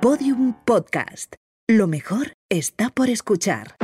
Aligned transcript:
Podium 0.00 0.54
Podcast. 0.64 1.34
Lo 1.68 1.86
mejor 1.86 2.32
está 2.50 2.88
por 2.88 3.10
escuchar. 3.10 3.76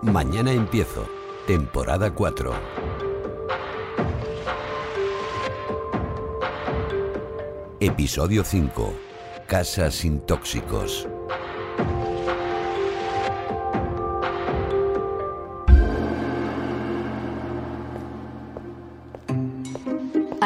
Mañana 0.00 0.52
empiezo. 0.52 1.08
Temporada 1.48 2.14
4. 2.14 2.54
Episodio 7.80 8.44
5. 8.44 8.94
Casa 9.48 9.90
sin 9.90 10.20
tóxicos. 10.20 11.08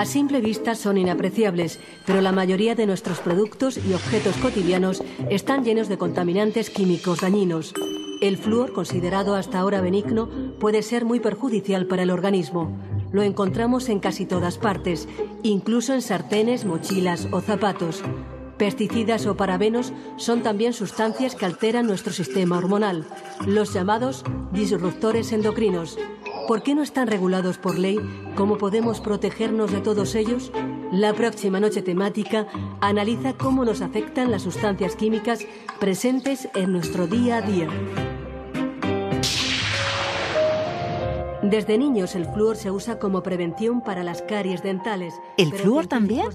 A 0.00 0.06
simple 0.06 0.40
vista 0.40 0.76
son 0.76 0.96
inapreciables, 0.96 1.78
pero 2.06 2.22
la 2.22 2.32
mayoría 2.32 2.74
de 2.74 2.86
nuestros 2.86 3.18
productos 3.18 3.76
y 3.76 3.92
objetos 3.92 4.34
cotidianos 4.36 5.02
están 5.28 5.62
llenos 5.62 5.90
de 5.90 5.98
contaminantes 5.98 6.70
químicos 6.70 7.20
dañinos. 7.20 7.74
El 8.22 8.38
flúor, 8.38 8.72
considerado 8.72 9.34
hasta 9.34 9.58
ahora 9.58 9.82
benigno, 9.82 10.30
puede 10.58 10.80
ser 10.82 11.04
muy 11.04 11.20
perjudicial 11.20 11.84
para 11.84 12.04
el 12.04 12.10
organismo. 12.10 12.74
Lo 13.12 13.22
encontramos 13.22 13.90
en 13.90 14.00
casi 14.00 14.24
todas 14.24 14.56
partes, 14.56 15.06
incluso 15.42 15.92
en 15.92 16.00
sartenes, 16.00 16.64
mochilas 16.64 17.28
o 17.30 17.42
zapatos. 17.42 18.02
Pesticidas 18.56 19.26
o 19.26 19.36
parabenos 19.36 19.92
son 20.16 20.42
también 20.42 20.72
sustancias 20.72 21.34
que 21.34 21.44
alteran 21.44 21.86
nuestro 21.86 22.14
sistema 22.14 22.56
hormonal, 22.56 23.06
los 23.46 23.74
llamados 23.74 24.24
disruptores 24.50 25.32
endocrinos. 25.32 25.98
¿Por 26.50 26.64
qué 26.64 26.74
no 26.74 26.82
están 26.82 27.06
regulados 27.06 27.58
por 27.58 27.78
ley? 27.78 28.00
¿Cómo 28.34 28.58
podemos 28.58 29.00
protegernos 29.00 29.70
de 29.70 29.80
todos 29.80 30.16
ellos? 30.16 30.50
La 30.90 31.14
próxima 31.14 31.60
noche 31.60 31.80
temática 31.80 32.48
analiza 32.80 33.34
cómo 33.34 33.64
nos 33.64 33.82
afectan 33.82 34.32
las 34.32 34.42
sustancias 34.42 34.96
químicas 34.96 35.46
presentes 35.78 36.48
en 36.56 36.72
nuestro 36.72 37.06
día 37.06 37.36
a 37.36 37.42
día. 37.42 37.68
Desde 41.44 41.78
niños 41.78 42.16
el 42.16 42.26
flúor 42.26 42.56
se 42.56 42.72
usa 42.72 42.98
como 42.98 43.22
prevención 43.22 43.80
para 43.80 44.02
las 44.02 44.20
caries 44.20 44.64
dentales. 44.64 45.14
¿El 45.36 45.52
flúor 45.52 45.86
también? 45.86 46.26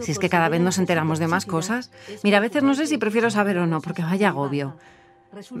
Si 0.00 0.12
es 0.12 0.18
que 0.18 0.30
cada 0.30 0.48
vez 0.48 0.62
nos 0.62 0.76
consideran 0.76 0.82
enteramos 0.82 1.18
de 1.18 1.28
más 1.28 1.44
cosas. 1.44 1.90
Mira, 2.22 2.38
a 2.38 2.40
veces 2.40 2.62
no 2.62 2.72
sé 2.74 2.86
si 2.86 2.96
prefiero 2.96 3.30
saber 3.30 3.58
o 3.58 3.66
no, 3.66 3.82
porque 3.82 4.00
vaya 4.00 4.30
agobio. 4.30 4.76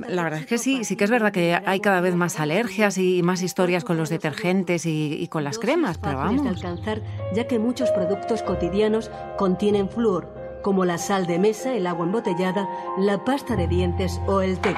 La 0.08 0.22
verdad 0.22 0.40
es 0.40 0.46
que 0.46 0.58
sí, 0.58 0.84
sí 0.84 0.96
que 0.96 1.04
es 1.04 1.10
verdad 1.10 1.32
que 1.32 1.54
hay 1.54 1.80
cada 1.80 2.02
vez 2.02 2.14
más 2.14 2.38
alergias 2.38 2.98
y 2.98 3.22
más 3.22 3.42
historias 3.42 3.84
con 3.84 3.96
los 3.96 4.10
detergentes 4.10 4.84
y, 4.84 5.14
y 5.14 5.28
con 5.28 5.44
las 5.44 5.58
cremas, 5.58 5.96
pero 5.96 6.18
fáciles 6.18 6.42
de 6.42 6.48
vamos. 6.48 6.64
alcanzar, 6.64 7.02
ya 7.34 7.46
que 7.46 7.58
muchos 7.58 7.90
productos 7.90 8.42
cotidianos 8.42 9.10
contienen 9.38 9.88
flúor, 9.88 10.60
como 10.62 10.84
la 10.84 10.98
sal 10.98 11.26
de 11.26 11.38
mesa, 11.38 11.74
el 11.74 11.86
agua 11.86 12.04
embotellada, 12.04 12.68
la 12.98 13.24
pasta 13.24 13.56
de 13.56 13.66
dientes 13.66 14.20
o 14.26 14.42
el 14.42 14.58
té. 14.60 14.76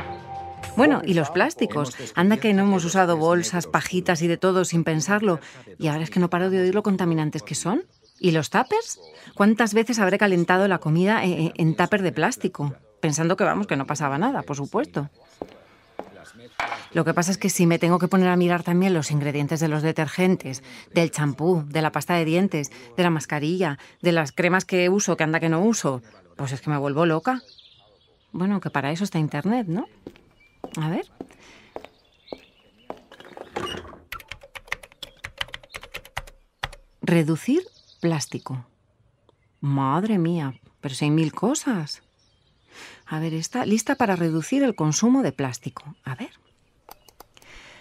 Bueno, 0.77 1.03
y 1.05 1.15
los 1.15 1.31
plásticos. 1.31 1.95
Anda 2.15 2.37
que 2.37 2.55
no 2.55 2.63
hemos 2.63 2.85
usado 2.85 3.17
bolsas, 3.17 3.67
pajitas 3.67 4.23
y 4.23 4.29
de 4.29 4.37
todo 4.37 4.65
sin 4.65 4.83
pensarlo. 4.85 5.41
Y 5.79 5.89
ahora 5.89 6.03
es 6.05 6.11
que 6.11 6.21
no 6.21 6.31
paro 6.31 6.51
de 6.51 6.61
oír 6.61 6.75
lo 6.75 6.83
contaminantes 6.83 7.43
que 7.43 7.55
son. 7.55 7.85
¿Y 8.19 8.31
los 8.31 8.51
tuppers? 8.51 9.01
¿Cuántas 9.35 9.75
veces 9.75 9.99
habré 9.99 10.19
calentado 10.19 10.67
la 10.69 10.79
comida 10.79 11.25
en, 11.25 11.53
en 11.57 11.77
tupper 11.77 12.03
de 12.03 12.13
plástico? 12.13 12.75
Pensando 13.05 13.37
que 13.37 13.45
vamos, 13.45 13.67
que 13.67 13.77
no 13.77 13.85
pasaba 13.85 14.17
nada, 14.17 14.41
por 14.41 14.57
supuesto. 14.57 15.11
Lo 16.95 17.05
que 17.05 17.13
pasa 17.13 17.33
es 17.33 17.37
que 17.37 17.51
si 17.51 17.67
me 17.67 17.79
tengo 17.79 17.99
que 17.99 18.09
poner 18.09 18.29
a 18.29 18.37
mirar 18.37 18.63
también 18.63 18.95
los 18.95 19.11
ingredientes 19.11 19.61
de 19.61 19.69
los 19.69 19.83
detergentes, 19.83 20.63
del 20.95 21.11
champú, 21.11 21.65
de 21.69 21.83
la 21.83 21.93
pasta 21.93 22.15
de 22.15 22.25
dientes, 22.25 22.73
de 22.97 23.03
la 23.03 23.11
mascarilla, 23.11 23.79
de 24.01 24.13
las 24.13 24.33
cremas 24.33 24.65
que 24.65 24.89
uso, 24.89 25.19
que 25.19 25.25
anda 25.25 25.39
que 25.39 25.51
no 25.51 25.61
uso, 25.61 26.01
pues 26.37 26.53
es 26.53 26.63
que 26.63 26.71
me 26.71 26.79
vuelvo 26.79 27.05
loca. 27.05 27.43
Bueno, 28.33 28.59
que 28.59 28.71
para 28.71 28.91
eso 28.91 29.05
está 29.05 29.19
Internet, 29.19 29.67
¿no? 29.67 29.87
A 30.81 30.89
ver. 30.89 31.05
Reducir 37.03 37.65
plástico. 38.01 38.65
Madre 39.61 40.17
mía, 40.17 40.59
pero 40.81 40.95
si 40.95 41.05
hay 41.05 41.11
mil 41.11 41.35
cosas. 41.35 42.04
A 43.07 43.19
ver, 43.19 43.35
está 43.35 43.67
lista 43.67 43.95
para 43.97 44.17
reducir 44.17 44.63
el 44.63 44.75
consumo 44.75 45.23
de 45.23 45.33
plástico. 45.33 45.95
A 46.05 46.15
ver. 46.15 46.31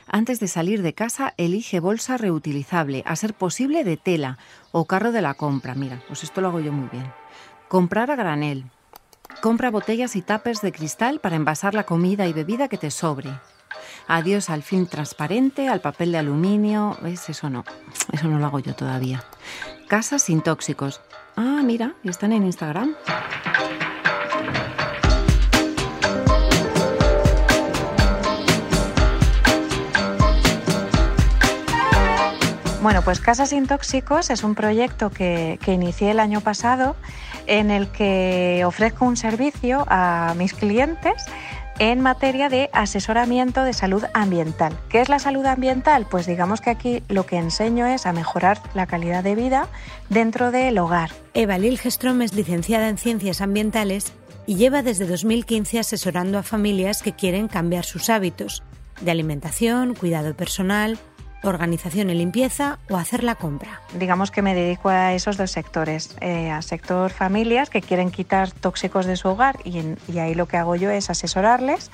Antes 0.07 0.39
de 0.39 0.47
salir 0.47 0.81
de 0.81 0.93
casa, 0.93 1.33
elige 1.37 1.79
bolsa 1.79 2.17
reutilizable, 2.17 3.03
a 3.05 3.15
ser 3.15 3.33
posible 3.33 3.83
de 3.83 3.97
tela 3.97 4.37
o 4.71 4.85
carro 4.85 5.11
de 5.11 5.21
la 5.21 5.33
compra. 5.33 5.75
Mira, 5.75 6.03
pues 6.07 6.23
esto 6.23 6.41
lo 6.41 6.49
hago 6.49 6.59
yo 6.59 6.71
muy 6.71 6.89
bien. 6.89 7.11
Comprar 7.67 8.11
a 8.11 8.15
granel. 8.15 8.65
Compra 9.41 9.71
botellas 9.71 10.15
y 10.15 10.21
tapers 10.21 10.61
de 10.61 10.71
cristal 10.71 11.19
para 11.19 11.35
envasar 11.35 11.73
la 11.73 11.85
comida 11.85 12.27
y 12.27 12.33
bebida 12.33 12.67
que 12.67 12.77
te 12.77 12.91
sobre. 12.91 13.31
Adiós 14.07 14.49
al 14.49 14.63
film 14.63 14.85
transparente, 14.85 15.69
al 15.69 15.81
papel 15.81 16.11
de 16.11 16.19
aluminio. 16.19 16.97
¿Ves? 17.01 17.29
Eso 17.29 17.49
no. 17.49 17.63
Eso 18.11 18.27
no 18.27 18.39
lo 18.39 18.45
hago 18.45 18.59
yo 18.59 18.75
todavía. 18.75 19.23
Casas 19.87 20.23
sin 20.23 20.41
tóxicos. 20.41 21.01
Ah, 21.35 21.61
mira, 21.63 21.95
están 22.03 22.33
en 22.33 22.45
Instagram. 22.45 22.95
Bueno, 32.83 33.01
pues 33.01 33.21
Casa 33.21 33.45
sin 33.45 33.65
Tóxicos 33.65 34.29
es 34.29 34.43
un 34.43 34.55
proyecto 34.55 35.09
que, 35.09 35.57
que 35.63 35.71
inicié 35.71 36.11
el 36.11 36.19
año 36.19 36.41
pasado 36.41 36.97
en 37.47 37.71
el 37.71 37.87
que 37.87 38.63
ofrezco 38.65 39.05
un 39.05 39.15
servicio 39.15 39.85
a 39.87 40.33
mis 40.37 40.53
clientes 40.53 41.13
en 41.79 42.01
materia 42.01 42.49
de 42.49 42.69
asesoramiento 42.73 43.63
de 43.63 43.71
salud 43.71 44.03
ambiental. 44.13 44.77
¿Qué 44.89 44.99
es 44.99 45.07
la 45.07 45.19
salud 45.19 45.45
ambiental? 45.45 46.07
Pues 46.11 46.25
digamos 46.25 46.59
que 46.59 46.71
aquí 46.71 47.03
lo 47.07 47.25
que 47.25 47.37
enseño 47.37 47.85
es 47.85 48.05
a 48.05 48.11
mejorar 48.11 48.59
la 48.73 48.85
calidad 48.85 49.23
de 49.23 49.35
vida 49.35 49.69
dentro 50.09 50.51
del 50.51 50.77
hogar. 50.77 51.11
Eva 51.33 51.57
Lilgestrom 51.57 52.21
es 52.21 52.33
licenciada 52.33 52.89
en 52.89 52.97
Ciencias 52.97 53.39
Ambientales 53.39 54.11
y 54.45 54.55
lleva 54.55 54.83
desde 54.83 55.07
2015 55.07 55.79
asesorando 55.79 56.37
a 56.37 56.43
familias 56.43 57.01
que 57.01 57.13
quieren 57.13 57.47
cambiar 57.47 57.85
sus 57.85 58.09
hábitos 58.09 58.61
de 58.99 59.11
alimentación, 59.11 59.95
cuidado 59.95 60.35
personal, 60.35 60.99
organización 61.43 62.09
y 62.09 62.15
limpieza 62.15 62.79
o 62.89 62.97
hacer 62.97 63.23
la 63.23 63.35
compra. 63.35 63.81
Digamos 63.97 64.31
que 64.31 64.41
me 64.41 64.55
dedico 64.55 64.89
a 64.89 65.13
esos 65.13 65.37
dos 65.37 65.51
sectores, 65.51 66.15
eh, 66.21 66.51
sector 66.61 67.11
familias 67.11 67.69
que 67.69 67.81
quieren 67.81 68.11
quitar 68.11 68.51
tóxicos 68.51 69.05
de 69.05 69.15
su 69.15 69.29
hogar 69.29 69.59
y, 69.63 69.81
y 70.11 70.19
ahí 70.19 70.33
lo 70.33 70.47
que 70.47 70.57
hago 70.57 70.75
yo 70.75 70.89
es 70.89 71.09
asesorarles 71.09 71.91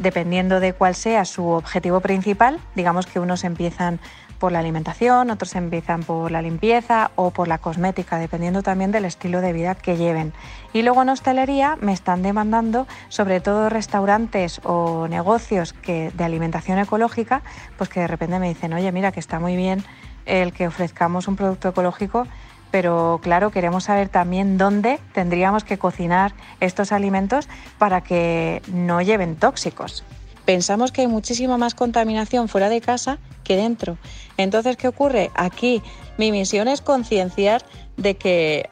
dependiendo 0.00 0.60
de 0.60 0.72
cuál 0.72 0.94
sea 0.94 1.24
su 1.24 1.46
objetivo 1.46 2.00
principal. 2.00 2.58
Digamos 2.74 3.06
que 3.06 3.20
unos 3.20 3.44
empiezan 3.44 4.00
por 4.38 4.50
la 4.50 4.58
alimentación, 4.58 5.30
otros 5.30 5.54
empiezan 5.54 6.02
por 6.02 6.30
la 6.30 6.40
limpieza 6.40 7.10
o 7.14 7.30
por 7.30 7.46
la 7.46 7.58
cosmética, 7.58 8.18
dependiendo 8.18 8.62
también 8.62 8.90
del 8.90 9.04
estilo 9.04 9.42
de 9.42 9.52
vida 9.52 9.74
que 9.74 9.98
lleven. 9.98 10.32
Y 10.72 10.80
luego 10.80 11.02
en 11.02 11.10
hostelería 11.10 11.76
me 11.78 11.92
están 11.92 12.22
demandando, 12.22 12.86
sobre 13.10 13.40
todo 13.40 13.68
restaurantes 13.68 14.60
o 14.64 15.06
negocios 15.08 15.74
que, 15.74 16.10
de 16.14 16.24
alimentación 16.24 16.78
ecológica, 16.78 17.42
pues 17.76 17.90
que 17.90 18.00
de 18.00 18.06
repente 18.06 18.38
me 18.38 18.48
dicen, 18.48 18.72
oye, 18.72 18.90
mira 18.92 19.12
que 19.12 19.20
está 19.20 19.38
muy 19.38 19.56
bien 19.56 19.84
el 20.24 20.52
que 20.52 20.66
ofrezcamos 20.66 21.28
un 21.28 21.36
producto 21.36 21.68
ecológico, 21.68 22.26
pero 22.70 23.20
claro, 23.22 23.50
queremos 23.50 23.84
saber 23.84 24.08
también 24.08 24.58
dónde 24.58 25.00
tendríamos 25.12 25.64
que 25.64 25.78
cocinar 25.78 26.34
estos 26.60 26.92
alimentos 26.92 27.48
para 27.78 28.02
que 28.02 28.62
no 28.72 29.02
lleven 29.02 29.36
tóxicos. 29.36 30.04
Pensamos 30.44 30.92
que 30.92 31.02
hay 31.02 31.06
muchísima 31.06 31.58
más 31.58 31.74
contaminación 31.74 32.48
fuera 32.48 32.68
de 32.68 32.80
casa 32.80 33.18
que 33.44 33.56
dentro. 33.56 33.98
Entonces, 34.36 34.76
¿qué 34.76 34.88
ocurre? 34.88 35.30
Aquí 35.34 35.82
mi 36.18 36.32
misión 36.32 36.68
es 36.68 36.80
concienciar 36.80 37.62
de 37.96 38.16
que 38.16 38.68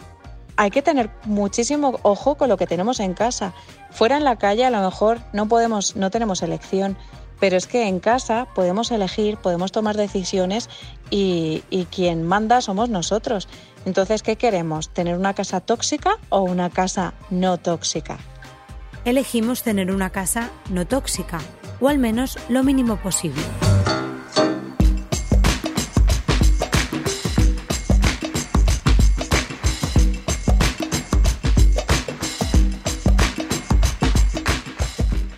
hay 0.56 0.71
que 0.71 0.83
tener 0.83 1.11
muchísimo 1.25 2.01
ojo 2.03 2.37
con 2.37 2.49
lo 2.49 2.56
que 2.56 2.67
tenemos 2.67 2.99
en 2.99 3.15
casa. 3.15 3.55
Fuera 3.91 4.17
en 4.17 4.25
la 4.25 4.37
calle 4.37 4.65
a 4.65 4.71
lo 4.71 4.81
mejor 4.81 5.21
no 5.33 5.47
podemos, 5.47 5.94
no 5.94 6.11
tenemos 6.11 6.43
elección, 6.43 6.97
pero 7.39 7.56
es 7.56 7.67
que 7.67 7.87
en 7.87 8.01
casa 8.01 8.49
podemos 8.55 8.91
elegir, 8.91 9.37
podemos 9.37 9.71
tomar 9.71 9.97
decisiones 9.97 10.69
y, 11.11 11.62
y 11.71 11.85
quien 11.85 12.25
manda 12.25 12.61
somos 12.61 12.89
nosotros. 12.89 13.49
Entonces, 13.88 14.23
¿qué 14.23 14.37
queremos? 14.37 14.90
¿Tener 14.90 15.17
una 15.17 15.32
casa 15.32 15.61
tóxica 15.61 16.19
o 16.29 16.43
una 16.43 16.69
casa 16.69 17.14
no 17.31 17.56
tóxica? 17.56 18.19
Elegimos 19.06 19.62
tener 19.62 19.90
una 19.90 20.11
casa 20.11 20.50
no 20.69 20.87
tóxica, 20.87 21.40
o 21.81 21.88
al 21.88 21.99
menos 21.99 22.37
lo 22.50 22.62
mínimo 22.62 22.99
posible. 22.99 23.40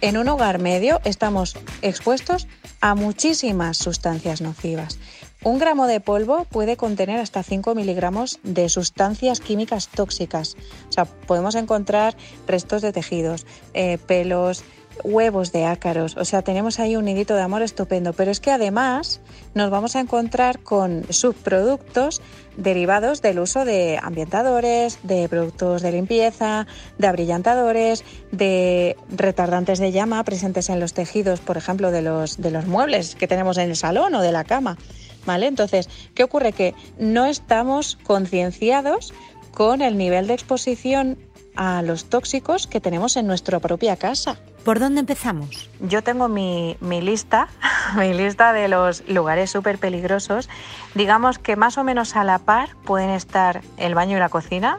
En 0.00 0.16
un 0.16 0.28
hogar 0.28 0.58
medio 0.58 1.00
estamos 1.04 1.56
expuestos 1.82 2.48
a 2.80 2.96
muchísimas 2.96 3.76
sustancias 3.76 4.40
nocivas. 4.40 4.98
Un 5.42 5.58
gramo 5.58 5.86
de 5.86 6.00
polvo 6.00 6.44
puede 6.44 6.76
contener 6.76 7.18
hasta 7.18 7.42
5 7.42 7.74
miligramos 7.74 8.40
de 8.42 8.68
sustancias 8.68 9.40
químicas 9.40 9.88
tóxicas. 9.88 10.54
O 10.90 10.92
sea, 10.92 11.06
podemos 11.06 11.54
encontrar 11.54 12.14
restos 12.46 12.82
de 12.82 12.92
tejidos, 12.92 13.46
eh, 13.72 13.96
pelos, 14.06 14.62
huevos 15.02 15.50
de 15.52 15.64
ácaros. 15.64 16.16
O 16.18 16.26
sea, 16.26 16.42
tenemos 16.42 16.78
ahí 16.78 16.96
un 16.96 17.04
nidito 17.06 17.34
de 17.34 17.42
amor 17.42 17.62
estupendo. 17.62 18.12
Pero 18.12 18.30
es 18.30 18.40
que 18.40 18.50
además 18.50 19.20
nos 19.54 19.70
vamos 19.70 19.96
a 19.96 20.00
encontrar 20.00 20.60
con 20.60 21.04
subproductos 21.10 22.20
derivados 22.58 23.22
del 23.22 23.38
uso 23.38 23.64
de 23.64 23.98
ambientadores, 24.02 24.98
de 25.02 25.28
productos 25.28 25.80
de 25.80 25.92
limpieza, 25.92 26.66
de 26.98 27.06
abrillantadores, 27.06 28.04
de 28.30 28.96
retardantes 29.08 29.78
de 29.78 29.92
llama 29.92 30.22
presentes 30.24 30.68
en 30.68 30.80
los 30.80 30.92
tejidos, 30.92 31.40
por 31.40 31.56
ejemplo, 31.56 31.90
de 31.90 32.02
los, 32.02 32.36
de 32.40 32.50
los 32.50 32.66
muebles 32.66 33.14
que 33.14 33.26
tenemos 33.26 33.56
en 33.56 33.70
el 33.70 33.76
salón 33.76 34.14
o 34.14 34.20
de 34.20 34.32
la 34.32 34.44
cama. 34.44 34.76
¿Vale? 35.26 35.46
Entonces, 35.46 35.88
¿qué 36.14 36.24
ocurre? 36.24 36.52
Que 36.52 36.74
no 36.98 37.26
estamos 37.26 37.98
concienciados 38.04 39.12
con 39.52 39.82
el 39.82 39.98
nivel 39.98 40.26
de 40.26 40.34
exposición 40.34 41.18
a 41.56 41.82
los 41.82 42.06
tóxicos 42.06 42.66
que 42.66 42.80
tenemos 42.80 43.16
en 43.16 43.26
nuestra 43.26 43.58
propia 43.58 43.96
casa. 43.96 44.38
¿Por 44.64 44.78
dónde 44.78 45.00
empezamos? 45.00 45.68
Yo 45.80 46.02
tengo 46.02 46.28
mi, 46.28 46.76
lista, 46.80 47.48
mi 47.96 48.12
lista 48.12 48.52
de 48.52 48.68
los 48.68 49.06
lugares 49.08 49.50
súper 49.50 49.78
peligrosos. 49.78 50.48
Digamos 50.94 51.38
que 51.38 51.56
más 51.56 51.78
o 51.78 51.84
menos 51.84 52.16
a 52.16 52.24
la 52.24 52.38
par 52.38 52.76
pueden 52.84 53.10
estar 53.10 53.62
el 53.76 53.94
baño 53.94 54.16
y 54.16 54.20
la 54.20 54.28
cocina. 54.28 54.78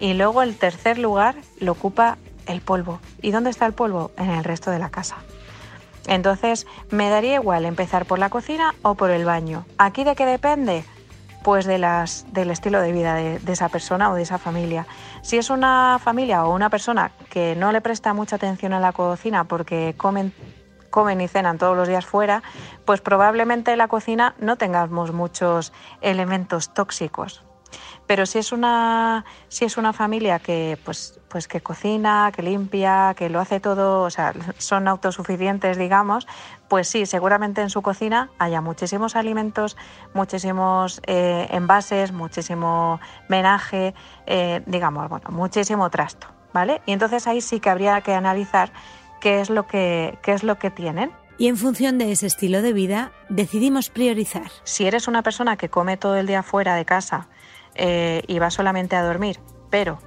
Y 0.00 0.14
luego 0.14 0.42
el 0.42 0.56
tercer 0.56 0.98
lugar 0.98 1.34
lo 1.58 1.72
ocupa 1.72 2.18
el 2.46 2.60
polvo. 2.60 3.00
¿Y 3.20 3.32
dónde 3.32 3.50
está 3.50 3.66
el 3.66 3.72
polvo? 3.72 4.12
En 4.16 4.30
el 4.30 4.44
resto 4.44 4.70
de 4.70 4.78
la 4.78 4.90
casa. 4.90 5.16
Entonces, 6.08 6.66
me 6.90 7.10
daría 7.10 7.34
igual 7.34 7.64
empezar 7.66 8.06
por 8.06 8.18
la 8.18 8.30
cocina 8.30 8.74
o 8.82 8.94
por 8.94 9.10
el 9.10 9.24
baño. 9.24 9.66
¿Aquí 9.76 10.04
de 10.04 10.16
qué 10.16 10.26
depende? 10.26 10.84
Pues 11.44 11.66
de 11.66 11.78
las, 11.78 12.26
del 12.32 12.50
estilo 12.50 12.80
de 12.80 12.92
vida 12.92 13.14
de, 13.14 13.52
esa 13.52 13.68
persona 13.68 14.10
o 14.10 14.14
de 14.14 14.22
esa 14.22 14.38
familia. 14.38 14.86
Si 15.22 15.36
es 15.36 15.50
una 15.50 15.98
familia 16.02 16.44
o 16.44 16.54
una 16.54 16.70
persona 16.70 17.12
que 17.30 17.54
no 17.54 17.72
le 17.72 17.80
presta 17.80 18.14
mucha 18.14 18.36
atención 18.36 18.72
a 18.72 18.80
la 18.80 18.92
cocina 18.92 19.44
porque 19.44 19.94
comen 19.96 20.32
comen 20.90 21.20
y 21.20 21.28
cenan 21.28 21.58
todos 21.58 21.76
los 21.76 21.86
días 21.86 22.06
fuera, 22.06 22.42
pues 22.86 23.02
probablemente 23.02 23.72
en 23.72 23.78
la 23.78 23.88
cocina 23.88 24.34
no 24.38 24.56
tengamos 24.56 25.12
muchos 25.12 25.74
elementos 26.00 26.72
tóxicos. 26.72 27.44
Pero 28.08 28.24
si 28.24 28.38
es 28.38 28.52
una, 28.52 29.26
si 29.48 29.66
es 29.66 29.76
una 29.76 29.92
familia 29.92 30.38
que, 30.38 30.78
pues, 30.82 31.20
pues 31.28 31.46
que 31.46 31.60
cocina, 31.60 32.32
que 32.34 32.42
limpia, 32.42 33.14
que 33.14 33.28
lo 33.28 33.38
hace 33.38 33.60
todo, 33.60 34.02
o 34.02 34.08
sea, 34.08 34.32
son 34.56 34.88
autosuficientes, 34.88 35.76
digamos, 35.76 36.26
pues 36.68 36.88
sí, 36.88 37.04
seguramente 37.04 37.60
en 37.60 37.68
su 37.68 37.82
cocina 37.82 38.30
haya 38.38 38.62
muchísimos 38.62 39.14
alimentos, 39.14 39.76
muchísimos 40.14 41.02
eh, 41.06 41.48
envases, 41.50 42.10
muchísimo 42.12 42.98
menaje, 43.28 43.94
eh, 44.26 44.62
digamos, 44.64 45.06
bueno, 45.10 45.28
muchísimo 45.28 45.90
trasto, 45.90 46.28
¿vale? 46.54 46.80
Y 46.86 46.92
entonces 46.92 47.26
ahí 47.26 47.42
sí 47.42 47.60
que 47.60 47.68
habría 47.68 48.00
que 48.00 48.14
analizar 48.14 48.72
qué 49.20 49.42
es 49.42 49.50
lo 49.50 49.66
que, 49.66 50.18
qué 50.22 50.32
es 50.32 50.44
lo 50.44 50.58
que 50.58 50.70
tienen. 50.70 51.12
Y 51.36 51.48
en 51.48 51.58
función 51.58 51.98
de 51.98 52.10
ese 52.10 52.26
estilo 52.26 52.62
de 52.62 52.72
vida, 52.72 53.12
decidimos 53.28 53.90
priorizar. 53.90 54.50
Si 54.64 54.86
eres 54.86 55.08
una 55.08 55.22
persona 55.22 55.58
que 55.58 55.68
come 55.68 55.98
todo 55.98 56.16
el 56.16 56.26
día 56.26 56.42
fuera 56.42 56.74
de 56.74 56.86
casa, 56.86 57.28
eh, 57.78 58.22
y 58.26 58.38
vas 58.38 58.54
solamente 58.54 58.96
a 58.96 59.02
dormir, 59.02 59.38
pero 59.70 59.98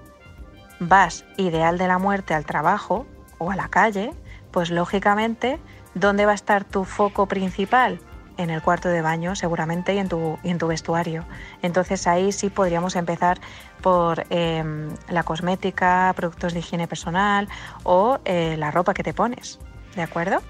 vas 0.80 1.26
ideal 1.38 1.78
de 1.78 1.88
la 1.88 1.98
muerte 1.98 2.34
al 2.34 2.46
trabajo 2.46 3.06
o 3.38 3.50
a 3.52 3.56
la 3.56 3.70
calle, 3.70 4.14
pues 4.52 4.70
lógicamente, 4.70 5.60
¿dónde 5.96 6.26
va 6.26 6.34
a 6.34 6.36
estar 6.36 6.66
tu 6.66 6.84
foco 6.84 7.28
principal? 7.28 8.00
En 8.38 8.50
el 8.50 8.62
cuarto 8.62 8.90
de 8.90 9.02
baño 9.02 9.36
seguramente 9.36 9.94
y 9.94 10.00
en 10.00 10.10
tu, 10.10 10.38
en 10.44 10.58
tu 10.58 10.68
vestuario. 10.68 11.26
Entonces 11.62 12.08
ahí 12.08 12.32
sí 12.32 12.50
podríamos 12.50 12.96
empezar 12.96 13.40
por 13.82 14.26
em, 14.30 14.90
la 15.10 15.24
cosmética, 15.24 16.12
productos 16.16 16.54
de 16.54 16.60
higiene 16.60 16.88
personal 16.88 17.48
o 17.84 18.20
eh, 18.26 18.56
la 18.58 18.72
ropa 18.72 18.94
que 18.94 19.04
te 19.04 19.14
pones, 19.14 19.60
¿de 19.96 20.02
acuerdo? 20.02 20.42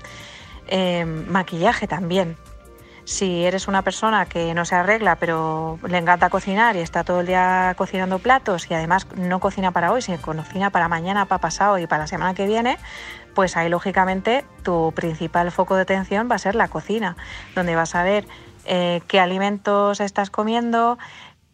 Em, 0.68 1.27
maquillaje 1.29 1.88
también, 1.88 2.38
si 3.03 3.45
eres 3.45 3.68
una 3.68 3.81
persona 3.81 4.25
que 4.25 4.53
no 4.53 4.65
se 4.65 4.75
arregla 4.75 5.15
pero 5.15 5.80
le 5.88 5.98
encanta 5.98 6.30
cocinar 6.30 6.75
y 6.75 6.80
está 6.80 7.03
todo 7.03 7.21
el 7.21 7.27
día 7.27 7.74
cocinando 7.77 8.19
platos 8.19 8.69
y 8.69 8.74
además 8.74 9.07
no 9.15 9.39
cocina 9.39 9.71
para 9.71 9.92
hoy, 9.92 10.01
sino 10.01 10.21
cocina 10.21 10.69
para 10.69 10.88
mañana, 10.88 11.25
para 11.25 11.42
pasado 11.42 11.77
y 11.77 11.88
para 11.88 12.03
la 12.03 12.07
semana 12.07 12.33
que 12.33 12.48
viene, 12.48 12.77
pues 13.33 13.57
ahí 13.57 13.69
lógicamente 13.69 14.45
tu 14.63 14.92
principal 14.95 15.51
foco 15.51 15.75
de 15.75 15.83
atención 15.83 16.30
va 16.30 16.36
a 16.36 16.39
ser 16.39 16.56
la 16.56 16.68
cocina, 16.68 17.15
donde 17.56 17.75
vas 17.75 17.95
a 17.95 18.03
ver 18.03 18.27
eh, 18.65 19.01
qué 19.07 19.19
alimentos 19.19 20.00
estás 20.00 20.30
comiendo, 20.30 20.97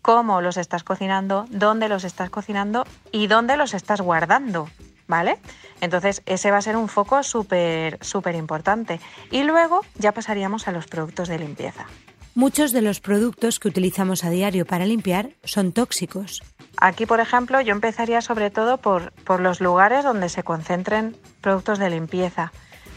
cómo 0.01 0.41
los 0.41 0.57
estás 0.57 0.83
cocinando, 0.83 1.45
dónde 1.49 1.89
los 1.89 2.03
estás 2.03 2.29
cocinando 2.29 2.85
y 3.11 3.27
dónde 3.27 3.57
los 3.57 3.73
estás 3.73 4.01
guardando. 4.01 4.69
¿Vale? 5.07 5.39
Entonces 5.81 6.21
ese 6.25 6.51
va 6.51 6.57
a 6.57 6.61
ser 6.61 6.77
un 6.77 6.89
foco 6.89 7.23
súper, 7.23 7.97
súper 8.01 8.35
importante. 8.35 8.99
Y 9.31 9.43
luego 9.43 9.81
ya 9.95 10.11
pasaríamos 10.11 10.67
a 10.67 10.71
los 10.71 10.87
productos 10.87 11.27
de 11.27 11.39
limpieza. 11.39 11.85
Muchos 12.35 12.71
de 12.71 12.83
los 12.83 12.99
productos 12.99 13.59
que 13.59 13.67
utilizamos 13.67 14.23
a 14.23 14.29
diario 14.29 14.65
para 14.65 14.85
limpiar 14.85 15.31
son 15.43 15.71
tóxicos. 15.71 16.43
Aquí, 16.79 17.07
por 17.07 17.19
ejemplo, 17.19 17.59
yo 17.61 17.71
empezaría 17.71 18.21
sobre 18.21 18.51
todo 18.51 18.77
por, 18.77 19.11
por 19.23 19.39
los 19.39 19.59
lugares 19.59 20.03
donde 20.03 20.29
se 20.29 20.43
concentren 20.43 21.17
productos 21.41 21.79
de 21.79 21.89
limpieza, 21.89 22.51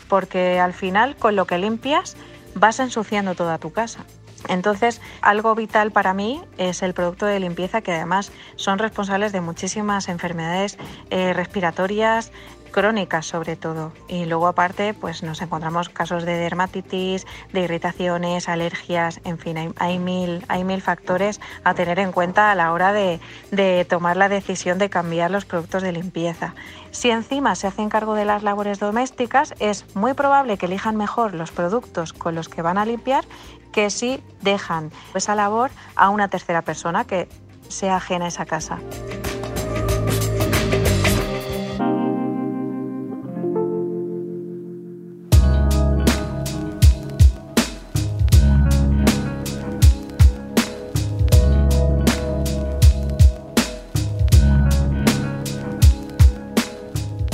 porque 0.08 0.60
al 0.60 0.74
final 0.74 1.16
con 1.16 1.36
lo 1.36 1.46
que 1.46 1.56
limpias 1.56 2.16
vas 2.54 2.80
ensuciando 2.80 3.34
toda 3.34 3.56
tu 3.56 3.72
casa. 3.72 4.04
Entonces, 4.48 5.00
algo 5.22 5.54
vital 5.54 5.92
para 5.92 6.14
mí 6.14 6.42
es 6.58 6.82
el 6.82 6.94
producto 6.94 7.26
de 7.26 7.40
limpieza 7.40 7.82
que 7.82 7.92
además 7.92 8.32
son 8.56 8.78
responsables 8.78 9.32
de 9.32 9.40
muchísimas 9.40 10.08
enfermedades 10.08 10.78
eh, 11.10 11.32
respiratorias, 11.32 12.32
crónicas 12.70 13.26
sobre 13.26 13.56
todo. 13.56 13.92
Y 14.08 14.24
luego 14.24 14.46
aparte, 14.46 14.94
pues 14.94 15.22
nos 15.22 15.42
encontramos 15.42 15.88
casos 15.88 16.24
de 16.24 16.36
dermatitis, 16.36 17.26
de 17.52 17.60
irritaciones, 17.60 18.48
alergias, 18.48 19.20
en 19.24 19.38
fin, 19.38 19.74
hay, 19.76 19.98
mil, 19.98 20.44
hay 20.48 20.64
mil 20.64 20.80
factores 20.82 21.40
a 21.64 21.74
tener 21.74 21.98
en 21.98 22.12
cuenta 22.12 22.50
a 22.50 22.54
la 22.54 22.72
hora 22.72 22.92
de, 22.92 23.20
de 23.50 23.84
tomar 23.84 24.16
la 24.16 24.28
decisión 24.28 24.78
de 24.78 24.90
cambiar 24.90 25.30
los 25.30 25.44
productos 25.44 25.82
de 25.82 25.92
limpieza. 25.92 26.54
Si 26.90 27.10
encima 27.10 27.54
se 27.54 27.66
hacen 27.66 27.88
cargo 27.88 28.14
de 28.14 28.24
las 28.24 28.42
labores 28.42 28.78
domésticas, 28.78 29.54
es 29.58 29.84
muy 29.94 30.14
probable 30.14 30.58
que 30.58 30.66
elijan 30.66 30.96
mejor 30.96 31.34
los 31.34 31.50
productos 31.50 32.12
con 32.12 32.34
los 32.34 32.48
que 32.48 32.62
van 32.62 32.78
a 32.78 32.84
limpiar 32.84 33.24
que 33.72 33.90
si 33.90 34.22
dejan 34.40 34.90
esa 35.14 35.34
labor 35.34 35.70
a 35.94 36.08
una 36.08 36.28
tercera 36.28 36.62
persona 36.62 37.04
que 37.04 37.28
sea 37.68 37.96
ajena 37.96 38.24
a 38.24 38.28
esa 38.28 38.46
casa. 38.46 38.78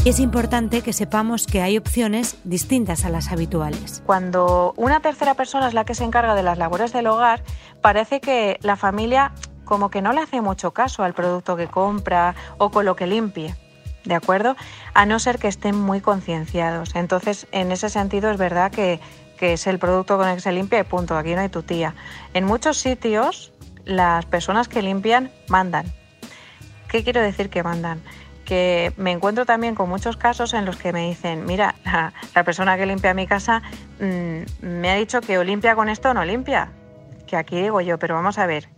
Es 0.08 0.20
importante 0.20 0.82
que 0.82 0.92
sepamos 0.92 1.46
que 1.48 1.62
hay 1.62 1.76
opciones 1.76 2.36
distintas 2.44 3.04
a 3.04 3.10
las 3.10 3.32
habituales. 3.32 4.04
Cuando 4.06 4.72
una 4.76 5.00
tercera 5.00 5.34
persona 5.34 5.66
es 5.66 5.74
la 5.74 5.84
que 5.84 5.96
se 5.96 6.04
encarga 6.04 6.36
de 6.36 6.44
las 6.44 6.58
labores 6.58 6.92
del 6.92 7.08
hogar, 7.08 7.42
parece 7.80 8.20
que 8.20 8.58
la 8.62 8.76
familia 8.76 9.32
como 9.64 9.90
que 9.90 10.02
no 10.02 10.12
le 10.12 10.20
hace 10.20 10.40
mucho 10.40 10.70
caso 10.70 11.02
al 11.02 11.12
producto 11.12 11.56
que 11.56 11.66
compra 11.66 12.36
o 12.58 12.70
con 12.70 12.84
lo 12.84 12.94
que 12.94 13.08
limpie. 13.08 13.56
¿De 14.04 14.14
acuerdo? 14.14 14.54
A 14.94 15.06
no 15.06 15.18
ser 15.18 15.40
que 15.40 15.48
estén 15.48 15.76
muy 15.76 16.00
concienciados. 16.00 16.94
Entonces, 16.94 17.48
en 17.50 17.72
ese 17.72 17.90
sentido, 17.90 18.30
es 18.30 18.36
verdad 18.36 18.70
que, 18.70 19.00
que 19.36 19.54
es 19.54 19.66
el 19.66 19.80
producto 19.80 20.18
con 20.18 20.28
el 20.28 20.36
que 20.36 20.40
se 20.40 20.52
limpia 20.52 20.78
y 20.78 20.84
punto. 20.84 21.18
Aquí 21.18 21.34
no 21.34 21.40
hay 21.40 21.48
tutía. 21.48 21.96
En 22.32 22.44
muchos 22.44 22.76
sitios, 22.76 23.52
las 23.84 24.24
personas 24.24 24.68
que 24.68 24.82
limpian 24.82 25.32
mandan. 25.48 25.92
¿Qué 26.86 27.02
quiero 27.02 27.20
decir 27.20 27.50
que 27.50 27.64
mandan? 27.64 28.00
Que 28.46 28.94
me 28.96 29.12
encuentro 29.12 29.44
también 29.44 29.74
con 29.74 29.90
muchos 29.90 30.16
casos 30.16 30.54
en 30.54 30.64
los 30.64 30.76
que 30.78 30.94
me 30.94 31.06
dicen, 31.08 31.44
mira, 31.44 31.74
la, 31.84 32.44
persona 32.44 32.78
que 32.78 32.86
limpia 32.86 33.12
mi 33.12 33.26
casa 33.26 33.60
mm, 34.00 34.66
me 34.66 34.90
ha 34.90 34.94
dicho 34.94 35.20
que 35.20 35.36
o 35.36 35.44
limpia 35.44 35.74
con 35.74 35.90
esto 35.90 36.10
o 36.10 36.14
no 36.14 36.24
limpia. 36.24 36.72
Que 37.26 37.36
aquí 37.36 37.60
digo 37.60 37.80
yo, 37.82 37.98
pero 37.98 38.14
vamos 38.14 38.38
a 38.38 38.46
ver, 38.46 38.68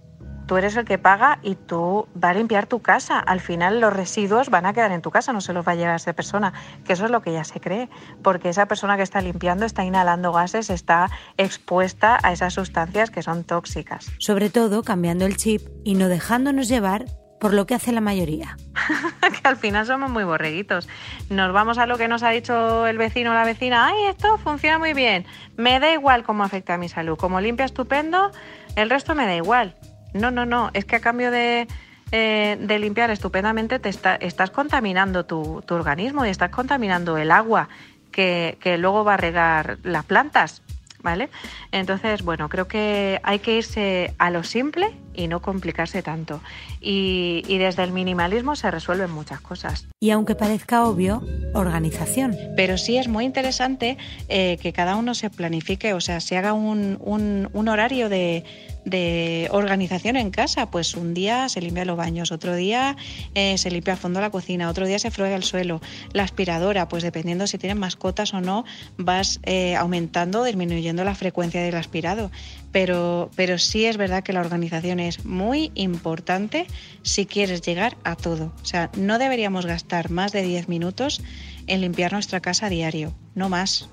tú 0.48 0.56
eres 0.56 0.74
el 0.76 0.86
que 0.86 0.98
paga 0.98 1.38
y 1.42 1.54
tú 1.54 2.08
vas 2.14 2.30
a 2.30 2.34
limpiar 2.34 2.66
tu 2.66 2.80
casa. 2.80 3.20
Al 3.20 3.40
final 3.40 3.80
los 3.80 3.92
residuos 3.92 4.48
van 4.48 4.66
a 4.66 4.72
quedar 4.72 4.90
en 4.90 5.02
tu 5.02 5.10
casa, 5.10 5.32
no 5.32 5.42
se 5.42 5.52
los 5.52 5.68
va 5.68 5.72
a 5.72 5.74
llevar 5.76 5.96
esa 5.96 6.14
persona, 6.14 6.54
que 6.84 6.94
eso 6.94 7.04
es 7.04 7.10
lo 7.10 7.20
que 7.20 7.32
ya 7.32 7.44
se 7.44 7.60
cree, 7.60 7.88
porque 8.22 8.48
esa 8.48 8.66
persona 8.66 8.96
que 8.96 9.02
está 9.02 9.20
limpiando 9.20 9.66
está 9.66 9.84
inhalando 9.84 10.32
gases, 10.32 10.70
está 10.70 11.10
expuesta 11.36 12.18
a 12.22 12.32
esas 12.32 12.54
sustancias 12.54 13.10
que 13.10 13.22
son 13.22 13.44
tóxicas. 13.44 14.10
Sobre 14.18 14.48
todo 14.48 14.82
cambiando 14.82 15.26
el 15.26 15.36
chip 15.36 15.68
y 15.84 15.94
no 15.94 16.08
dejándonos 16.08 16.68
llevar 16.68 17.04
por 17.40 17.54
lo 17.54 17.66
que 17.66 17.74
hace 17.74 17.92
la 17.92 18.00
mayoría. 18.00 18.56
que 19.20 19.48
al 19.48 19.56
final 19.56 19.86
somos 19.86 20.10
muy 20.10 20.24
borreguitos. 20.24 20.88
Nos 21.30 21.52
vamos 21.52 21.78
a 21.78 21.86
lo 21.86 21.98
que 21.98 22.08
nos 22.08 22.22
ha 22.22 22.30
dicho 22.30 22.86
el 22.86 22.98
vecino 22.98 23.30
o 23.30 23.34
la 23.34 23.44
vecina, 23.44 23.86
ay, 23.86 24.06
esto 24.06 24.38
funciona 24.38 24.78
muy 24.78 24.94
bien, 24.94 25.26
me 25.56 25.80
da 25.80 25.92
igual 25.92 26.24
cómo 26.24 26.44
afecta 26.44 26.74
a 26.74 26.78
mi 26.78 26.88
salud, 26.88 27.16
como 27.16 27.40
limpia 27.40 27.66
estupendo, 27.66 28.30
el 28.76 28.90
resto 28.90 29.14
me 29.14 29.26
da 29.26 29.34
igual. 29.34 29.74
No, 30.14 30.30
no, 30.30 30.46
no, 30.46 30.70
es 30.72 30.84
que 30.84 30.96
a 30.96 31.00
cambio 31.00 31.30
de, 31.30 31.68
eh, 32.12 32.78
limpiar 32.80 33.10
estupendamente 33.10 33.78
te 33.78 33.90
estás 33.90 34.50
contaminando 34.50 35.26
tu, 35.26 35.62
organismo 35.68 36.24
y 36.24 36.30
estás 36.30 36.50
contaminando 36.50 37.18
el 37.18 37.30
agua 37.30 37.68
que, 38.10 38.56
que 38.60 38.78
luego 38.78 39.04
va 39.04 39.14
a 39.14 39.18
regar 39.18 39.78
las 39.82 40.04
plantas. 40.04 40.62
¿Vale? 41.08 41.30
Entonces, 41.72 42.22
bueno, 42.22 42.50
creo 42.50 42.68
que 42.68 43.18
hay 43.22 43.38
que 43.38 43.56
irse 43.56 44.12
a 44.18 44.30
lo 44.30 44.44
simple 44.44 44.90
y 45.14 45.26
no 45.26 45.40
complicarse 45.40 46.02
tanto. 46.02 46.42
Y, 46.82 47.42
desde 47.58 47.82
el 47.82 47.92
minimalismo 47.92 48.54
se 48.56 48.70
resuelven 48.70 49.10
muchas 49.10 49.40
cosas. 49.40 49.88
Y 50.00 50.10
aunque 50.10 50.34
parezca 50.34 50.84
obvio, 50.84 51.22
organización. 51.54 52.36
Pero 52.56 52.76
sí 52.76 52.98
es 52.98 53.08
muy 53.08 53.24
interesante 53.24 53.96
eh, 54.28 54.58
que 54.60 54.74
cada 54.74 54.96
uno 54.96 55.14
se 55.14 55.30
planifique, 55.30 55.94
o 55.94 56.00
sea, 56.00 56.20
se 56.20 56.36
haga 56.36 56.52
un, 56.52 56.98
un 57.00 57.68
horario 57.68 58.10
de 58.10 58.44
de 58.84 59.48
organización 59.50 60.16
en 60.16 60.30
casa. 60.30 60.70
Pues 60.70 60.94
un 60.94 61.14
día 61.14 61.48
se 61.48 61.60
limpia 61.60 61.84
los 61.84 61.96
baños, 61.96 62.32
otro 62.32 62.54
día 62.54 62.96
eh, 63.34 63.58
se 63.58 63.70
limpia 63.70 63.94
a 63.94 63.96
fondo 63.96 64.20
la 64.20 64.30
cocina, 64.30 64.68
otro 64.68 64.86
día 64.86 64.98
se 64.98 65.10
fruega 65.10 65.36
el 65.36 65.44
suelo. 65.44 65.80
La 66.12 66.24
aspiradora, 66.24 66.88
pues 66.88 67.02
dependiendo 67.02 67.46
si 67.46 67.58
tienes 67.58 67.78
mascotas 67.78 68.34
o 68.34 68.40
no, 68.40 68.64
vas 68.96 69.40
eh, 69.44 69.76
aumentando 69.76 70.40
o 70.40 70.44
disminuyendo 70.44 71.04
la 71.04 71.14
frecuencia 71.14 71.62
del 71.62 71.76
aspirado. 71.76 72.30
Pero, 72.72 73.30
pero 73.34 73.58
sí 73.58 73.86
es 73.86 73.96
verdad 73.96 74.22
que 74.22 74.32
la 74.32 74.40
organización 74.40 75.00
es 75.00 75.24
muy 75.24 75.72
importante 75.74 76.66
si 77.02 77.26
quieres 77.26 77.62
llegar 77.62 77.96
a 78.04 78.16
todo. 78.16 78.52
O 78.62 78.64
sea, 78.64 78.90
no 78.96 79.18
deberíamos 79.18 79.66
gastar 79.66 80.10
más 80.10 80.32
de 80.32 80.42
10 80.42 80.68
minutos 80.68 81.22
en 81.66 81.80
limpiar 81.80 82.12
nuestra 82.12 82.40
casa 82.40 82.66
a 82.66 82.70
diario, 82.70 83.14
no 83.34 83.48
más. 83.48 83.88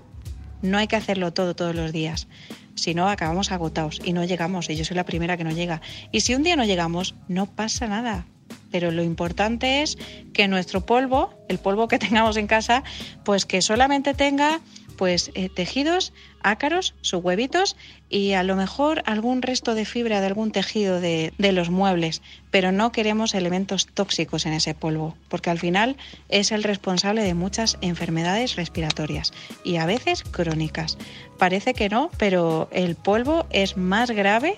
No 0.62 0.78
hay 0.78 0.88
que 0.88 0.96
hacerlo 0.96 1.32
todo 1.34 1.56
todos 1.56 1.76
los 1.76 1.92
días. 1.92 2.28
Si 2.76 2.94
no, 2.94 3.10
acabamos 3.10 3.52
agotados 3.52 4.00
y 4.04 4.14
no 4.14 4.24
llegamos. 4.24 4.70
Y 4.70 4.76
yo 4.76 4.86
soy 4.86 4.96
la 4.96 5.06
primera 5.06 5.38
que 5.38 5.44
no 5.44 5.52
llega. 5.52 5.82
Y 6.12 6.22
si 6.22 6.36
un 6.36 6.44
día 6.44 6.56
no 6.56 6.66
llegamos, 6.66 7.16
no 7.28 7.46
pasa 7.46 7.88
nada. 7.88 8.26
Pero 8.72 8.92
lo 8.92 9.04
importante 9.04 9.82
es 9.82 9.98
que 10.34 10.48
nuestro 10.48 10.86
polvo, 10.86 11.34
el 11.48 11.58
polvo 11.58 11.88
que 11.88 12.00
tengamos 12.06 12.38
en 12.38 12.48
casa, 12.48 12.84
pues 13.24 13.46
que 13.46 13.62
solamente 13.62 14.14
tenga 14.14 14.60
pues 14.98 15.32
eh, 15.36 15.50
tejidos, 15.50 16.14
ácaros, 16.42 16.96
sus 17.02 17.24
huevitos 17.24 17.76
y 18.10 18.34
a 18.34 18.44
lo 18.44 18.56
mejor 18.56 19.04
algún 19.06 19.42
resto 19.42 19.76
de 19.76 19.86
fibra 19.86 20.22
de 20.22 20.28
algún 20.28 20.52
tejido 20.52 21.00
de, 21.00 21.34
de, 21.38 21.52
los 21.52 21.70
muebles, 21.70 22.22
pero 22.52 22.72
no 22.72 22.92
queremos 22.92 23.34
elementos 23.34 23.88
tóxicos 23.88 24.46
en 24.46 24.54
ese 24.54 24.74
polvo, 24.74 25.16
porque 25.28 25.50
al 25.50 25.60
final 25.60 25.98
es 26.30 26.52
el 26.52 26.64
responsable 26.64 27.24
de 27.24 27.34
muchas 27.34 27.78
enfermedades 27.82 28.56
respiratorias 28.56 29.34
y 29.64 29.78
a 29.78 29.86
veces 29.86 30.24
crónicas. 30.24 30.98
Parece 31.38 31.74
que 31.74 31.90
no, 31.90 32.10
pero 32.18 32.70
el 32.72 32.96
polvo 32.96 33.48
es 33.50 33.78
más 33.78 34.12
grave 34.12 34.58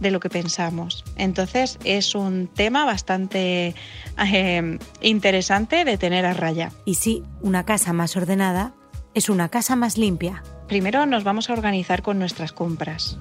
de 0.00 0.10
lo 0.10 0.20
que 0.20 0.30
pensamos. 0.30 1.04
Entonces 1.16 1.78
es 1.84 2.14
un 2.14 2.48
tema 2.48 2.84
bastante 2.84 3.74
eh, 4.24 4.78
interesante 5.00 5.84
de 5.84 5.98
tener 5.98 6.26
a 6.26 6.34
raya. 6.34 6.72
Y 6.84 6.94
sí, 6.94 7.22
una 7.40 7.64
casa 7.64 7.92
más 7.92 8.16
ordenada 8.16 8.72
es 9.16 9.30
una 9.30 9.48
casa 9.48 9.76
más 9.76 9.96
limpia. 9.96 10.42
Primero 10.68 11.06
nos 11.06 11.24
vamos 11.24 11.48
a 11.48 11.54
organizar 11.54 12.02
con 12.02 12.18
nuestras 12.18 12.52
compras. 12.52 13.16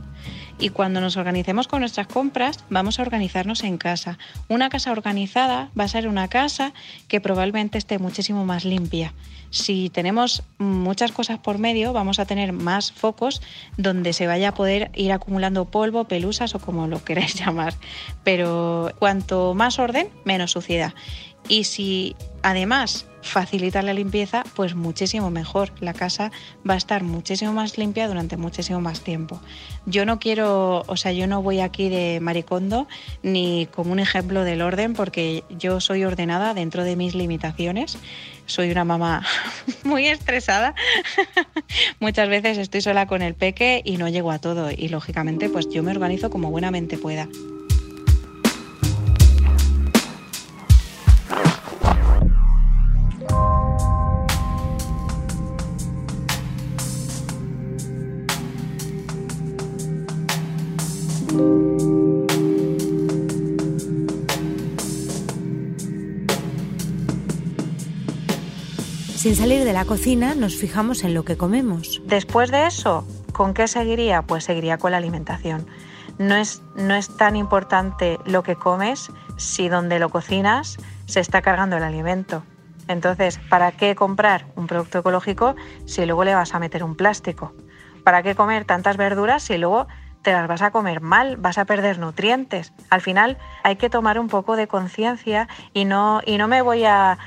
Y 0.59 0.69
cuando 0.69 0.99
nos 0.99 1.15
organicemos 1.15 1.69
con 1.69 1.79
nuestras 1.79 2.07
compras, 2.07 2.65
vamos 2.69 2.99
a 2.99 3.03
organizarnos 3.03 3.63
en 3.63 3.77
casa. 3.77 4.17
Una 4.49 4.67
casa 4.67 4.91
organizada 4.91 5.69
va 5.79 5.85
a 5.85 5.87
ser 5.87 6.09
una 6.09 6.27
casa 6.27 6.73
que 7.07 7.21
probablemente 7.21 7.77
esté 7.77 7.97
muchísimo 7.97 8.43
más 8.43 8.65
limpia. 8.65 9.13
Si 9.51 9.89
tenemos 9.89 10.43
muchas 10.57 11.13
cosas 11.13 11.39
por 11.39 11.59
medio, 11.59 11.93
vamos 11.93 12.19
a 12.19 12.25
tener 12.25 12.51
más 12.51 12.91
focos 12.91 13.41
donde 13.77 14.11
se 14.11 14.27
vaya 14.27 14.49
a 14.49 14.53
poder 14.53 14.91
ir 14.95 15.13
acumulando 15.13 15.63
polvo, 15.63 16.09
pelusas 16.09 16.55
o 16.55 16.59
como 16.59 16.87
lo 16.87 17.03
queráis 17.05 17.35
llamar. 17.35 17.73
Pero 18.25 18.91
cuanto 18.99 19.53
más 19.53 19.79
orden, 19.79 20.09
menos 20.25 20.51
suciedad. 20.51 20.93
Y 21.47 21.65
si 21.65 22.15
además 22.41 23.05
facilita 23.25 23.81
la 23.81 23.93
limpieza, 23.93 24.43
pues 24.55 24.75
muchísimo 24.75 25.31
mejor. 25.31 25.71
La 25.79 25.93
casa 25.93 26.31
va 26.67 26.75
a 26.75 26.77
estar 26.77 27.03
muchísimo 27.03 27.53
más 27.53 27.77
limpia 27.77 28.07
durante 28.07 28.37
muchísimo 28.37 28.79
más 28.81 29.01
tiempo. 29.01 29.41
Yo 29.85 30.05
no 30.05 30.19
quiero, 30.19 30.83
o 30.87 30.95
sea, 30.95 31.11
yo 31.11 31.27
no 31.27 31.41
voy 31.41 31.59
aquí 31.59 31.89
de 31.89 32.19
maricondo 32.21 32.87
ni 33.23 33.67
como 33.67 33.91
un 33.91 33.99
ejemplo 33.99 34.43
del 34.43 34.61
orden 34.61 34.93
porque 34.93 35.43
yo 35.49 35.81
soy 35.81 36.03
ordenada 36.03 36.53
dentro 36.53 36.83
de 36.83 36.95
mis 36.95 37.15
limitaciones. 37.15 37.97
Soy 38.45 38.69
una 38.69 38.85
mamá 38.85 39.25
muy 39.83 40.05
estresada. 40.07 40.75
Muchas 41.99 42.29
veces 42.29 42.59
estoy 42.59 42.81
sola 42.81 43.07
con 43.07 43.23
el 43.23 43.33
peque 43.33 43.81
y 43.83 43.97
no 43.97 44.07
llego 44.07 44.31
a 44.31 44.39
todo 44.39 44.69
y 44.71 44.87
lógicamente 44.89 45.49
pues 45.49 45.67
yo 45.69 45.81
me 45.81 45.91
organizo 45.91 46.29
como 46.29 46.51
buenamente 46.51 46.97
pueda. 46.97 47.27
Salir 69.45 69.63
de 69.63 69.73
la 69.73 69.85
cocina 69.85 70.33
nos 70.33 70.55
fijamos 70.55 71.03
en 71.03 71.13
lo 71.13 71.23
que 71.23 71.37
comemos. 71.37 72.01
Después 72.05 72.49
de 72.49 72.65
eso, 72.65 73.05
¿con 73.31 73.53
qué 73.53 73.67
seguiría? 73.67 74.23
Pues 74.23 74.43
seguiría 74.43 74.79
con 74.79 74.89
la 74.89 74.97
alimentación. 74.97 75.67
No 76.17 76.35
es, 76.35 76.63
no 76.75 76.95
es 76.95 77.15
tan 77.15 77.35
importante 77.35 78.17
lo 78.25 78.41
que 78.41 78.55
comes 78.55 79.11
si 79.37 79.69
donde 79.69 79.99
lo 79.99 80.09
cocinas 80.09 80.77
se 81.05 81.19
está 81.19 81.43
cargando 81.43 81.77
el 81.77 81.83
alimento. 81.83 82.41
Entonces, 82.87 83.39
¿para 83.47 83.71
qué 83.71 83.93
comprar 83.93 84.47
un 84.55 84.65
producto 84.65 84.97
ecológico 84.97 85.55
si 85.85 86.03
luego 86.07 86.23
le 86.23 86.33
vas 86.33 86.55
a 86.55 86.59
meter 86.59 86.83
un 86.83 86.95
plástico? 86.95 87.53
¿Para 88.03 88.23
qué 88.23 88.33
comer 88.33 88.65
tantas 88.65 88.97
verduras 88.97 89.43
si 89.43 89.59
luego 89.59 89.85
te 90.25 90.33
las 90.33 90.47
vas 90.47 90.63
a 90.63 90.71
comer 90.71 91.01
mal, 91.01 91.37
vas 91.37 91.59
a 91.59 91.65
perder 91.65 91.99
nutrientes. 91.99 92.73
Al 92.89 92.99
final 92.99 93.37
hay 93.63 93.75
que 93.75 93.91
tomar 93.91 94.17
un 94.19 94.27
poco 94.27 94.55
de 94.55 94.67
conciencia 94.67 95.47
y 95.71 95.85
no, 95.85 96.19
y 96.25 96.39
no 96.39 96.47
me 96.47 96.63
voy 96.63 96.83
a, 96.83 97.19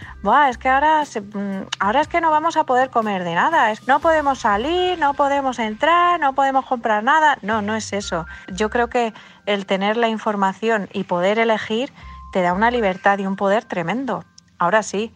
es 0.50 0.58
que 0.58 0.68
ahora, 0.68 1.04
mm, 1.04 1.68
ahora 1.78 2.00
es 2.00 2.08
que 2.08 2.20
no 2.20 2.32
vamos 2.32 2.56
a 2.56 2.64
poder 2.64 2.90
comer 2.90 3.22
de 3.22 3.36
nada, 3.36 3.72
no 3.86 4.00
podemos 4.00 4.40
salir, 4.40 4.98
no 4.98 5.14
podemos 5.14 5.60
entrar, 5.60 6.18
no 6.18 6.34
podemos 6.34 6.66
comprar 6.66 7.04
nada. 7.04 7.38
No, 7.40 7.62
no 7.62 7.76
es 7.76 7.92
eso. 7.92 8.26
Yo 8.52 8.68
creo 8.68 8.88
que 8.88 9.14
el 9.46 9.64
tener 9.64 9.96
la 9.96 10.08
información 10.08 10.88
y 10.92 11.04
poder 11.04 11.38
elegir 11.38 11.92
te 12.32 12.42
da 12.42 12.52
una 12.52 12.72
libertad 12.72 13.20
y 13.20 13.26
un 13.26 13.36
poder 13.36 13.64
tremendo. 13.64 14.24
Ahora 14.58 14.82
sí, 14.82 15.14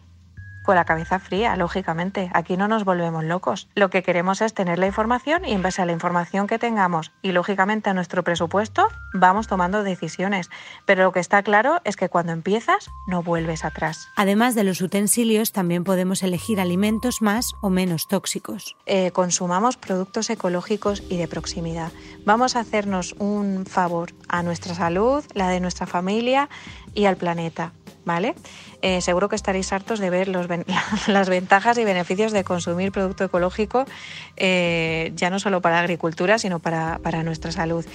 con 0.63 0.75
la 0.75 0.85
cabeza 0.85 1.19
fría, 1.19 1.55
lógicamente. 1.55 2.29
Aquí 2.33 2.57
no 2.57 2.67
nos 2.67 2.85
volvemos 2.85 3.23
locos. 3.23 3.69
Lo 3.75 3.89
que 3.89 4.03
queremos 4.03 4.41
es 4.41 4.53
tener 4.53 4.79
la 4.79 4.87
información 4.87 5.45
y 5.45 5.53
en 5.53 5.61
base 5.61 5.81
a 5.81 5.85
la 5.85 5.91
información 5.91 6.47
que 6.47 6.59
tengamos 6.59 7.11
y 7.21 7.31
lógicamente 7.31 7.89
a 7.89 7.93
nuestro 7.93 8.23
presupuesto 8.23 8.87
vamos 9.13 9.47
tomando 9.47 9.83
decisiones. 9.83 10.49
Pero 10.85 11.03
lo 11.03 11.11
que 11.11 11.19
está 11.19 11.43
claro 11.43 11.81
es 11.83 11.95
que 11.95 12.09
cuando 12.09 12.31
empiezas 12.31 12.89
no 13.07 13.23
vuelves 13.23 13.65
atrás. 13.65 14.07
Además 14.15 14.55
de 14.55 14.63
los 14.63 14.81
utensilios, 14.81 15.51
también 15.51 15.83
podemos 15.83 16.23
elegir 16.23 16.59
alimentos 16.59 17.21
más 17.21 17.53
o 17.61 17.69
menos 17.69 18.07
tóxicos. 18.07 18.75
Eh, 18.85 19.11
consumamos 19.11 19.77
productos 19.77 20.29
ecológicos 20.29 21.03
y 21.09 21.17
de 21.17 21.27
proximidad. 21.27 21.91
Vamos 22.25 22.55
a 22.55 22.61
hacernos 22.61 23.13
un 23.19 23.65
favor 23.65 24.11
a 24.27 24.43
nuestra 24.43 24.73
salud, 24.75 25.23
la 25.33 25.49
de 25.49 25.59
nuestra 25.59 25.85
familia 25.85 26.49
y 26.93 27.05
al 27.05 27.17
planeta. 27.17 27.73
¿Vale? 28.05 28.35
Eh, 28.81 29.01
seguro 29.01 29.29
que 29.29 29.35
estaréis 29.35 29.71
hartos 29.71 29.99
de 29.99 30.09
ver 30.09 30.27
las 31.07 31.29
ventajas 31.29 31.77
y 31.77 31.85
beneficios 31.85 32.31
de 32.31 32.43
consumir 32.43 32.91
producto 32.91 33.23
ecológico, 33.23 33.85
eh, 34.35 35.11
ya 35.15 35.29
no 35.29 35.39
solo 35.39 35.61
para 35.61 35.75
la 35.75 35.81
agricultura, 35.81 36.37
sino 36.37 36.59
para, 36.59 36.99
nuestra 37.23 37.51
salud. 37.51 37.85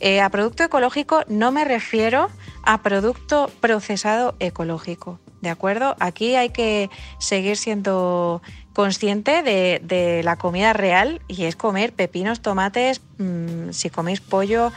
Eh, 0.00 0.20
a 0.20 0.28
producto 0.28 0.64
ecológico 0.64 1.22
no 1.28 1.52
me 1.52 1.64
refiero 1.64 2.28
a 2.62 2.82
producto 2.82 3.50
procesado 3.60 4.34
ecológico, 4.38 5.18
¿de 5.40 5.50
acuerdo? 5.50 5.96
Aquí 6.00 6.34
hay 6.34 6.50
que 6.50 6.90
seguir 7.18 7.56
siendo 7.56 8.42
consciente 8.74 9.42
de, 9.42 10.20
la 10.24 10.36
comida 10.36 10.72
real 10.72 11.22
y 11.28 11.44
es 11.44 11.54
comer 11.54 11.92
pepinos, 11.92 12.42
tomates, 12.42 13.00
mm, 13.18 13.70
si 13.70 13.88
coméis 13.88 14.20
pollo, 14.20 14.72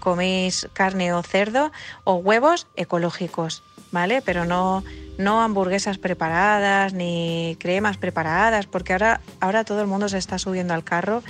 coméis 0.00 0.68
carne 0.72 1.12
o 1.12 1.22
cerdo 1.22 1.70
o 2.04 2.14
huevos 2.14 2.66
ecológicos. 2.74 3.62
¿Vale? 3.92 4.22
Pero 4.22 4.44
no, 4.44 4.84
no 5.18 5.40
hamburguesas 5.42 5.98
preparadas 5.98 6.92
ni 6.92 7.56
cremas 7.60 7.96
preparadas, 7.96 8.66
porque 8.66 8.92
ahora, 8.92 9.20
ahora 9.40 9.64
todo 9.64 9.80
el 9.80 9.86
mundo 9.86 10.08
se 10.08 10.18
está 10.18 10.38
subiendo 10.38 10.74
al 10.74 10.84
carro 10.84 11.22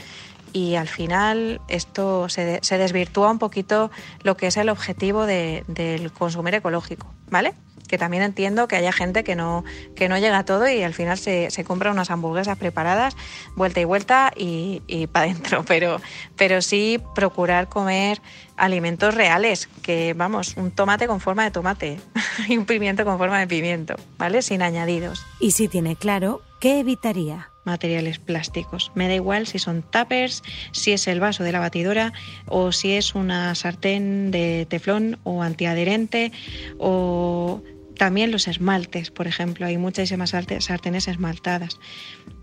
y 0.52 0.76
al 0.76 0.88
final 0.88 1.60
esto 1.68 2.28
se, 2.28 2.58
se 2.62 2.78
desvirtúa 2.78 3.30
un 3.30 3.38
poquito 3.38 3.90
lo 4.22 4.36
que 4.36 4.46
es 4.46 4.56
el 4.56 4.68
objetivo 4.70 5.26
de- 5.26 5.62
del 5.68 6.10
consumir 6.12 6.54
ecológico, 6.54 7.12
¿vale? 7.30 7.54
Que 7.88 7.98
también 7.98 8.22
entiendo 8.22 8.68
que 8.68 8.76
haya 8.76 8.92
gente 8.92 9.24
que 9.24 9.34
no, 9.34 9.64
que 9.96 10.08
no 10.08 10.18
llega 10.18 10.38
a 10.38 10.44
todo 10.44 10.68
y 10.68 10.82
al 10.82 10.94
final 10.94 11.18
se, 11.18 11.50
se 11.50 11.64
compra 11.64 11.90
unas 11.90 12.10
hamburguesas 12.10 12.56
preparadas, 12.58 13.16
vuelta 13.56 13.80
y 13.80 13.84
vuelta 13.84 14.32
y, 14.36 14.82
y 14.86 15.06
para 15.08 15.26
adentro. 15.26 15.64
Pero, 15.66 16.00
pero 16.36 16.62
sí 16.62 17.00
procurar 17.14 17.68
comer 17.68 18.20
alimentos 18.56 19.14
reales, 19.14 19.68
que 19.82 20.14
vamos, 20.14 20.56
un 20.56 20.70
tomate 20.70 21.06
con 21.06 21.20
forma 21.20 21.44
de 21.44 21.50
tomate 21.50 22.00
y 22.48 22.56
un 22.56 22.66
pimiento 22.66 23.04
con 23.04 23.18
forma 23.18 23.38
de 23.40 23.46
pimiento, 23.46 23.94
¿vale? 24.18 24.42
Sin 24.42 24.62
añadidos 24.62 25.24
Y 25.40 25.52
si 25.52 25.68
tiene 25.68 25.96
claro, 25.96 26.42
¿qué 26.60 26.80
evitaría? 26.80 27.50
materiales 27.68 28.18
plásticos. 28.18 28.90
Me 28.94 29.08
da 29.08 29.14
igual 29.14 29.46
si 29.46 29.58
son 29.58 29.82
tuppers, 29.82 30.42
si 30.72 30.92
es 30.92 31.06
el 31.06 31.20
vaso 31.20 31.44
de 31.44 31.52
la 31.52 31.60
batidora 31.60 32.14
o 32.46 32.72
si 32.72 32.92
es 32.92 33.14
una 33.14 33.54
sartén 33.54 34.30
de 34.30 34.66
teflón 34.70 35.18
o 35.22 35.42
antiadherente 35.42 36.32
o 36.78 37.62
también 37.98 38.30
los 38.30 38.48
esmaltes, 38.48 39.10
por 39.10 39.26
ejemplo. 39.26 39.66
Hay 39.66 39.76
muchísimas 39.76 40.30
sartenes 40.30 41.08
esmaltadas. 41.08 41.78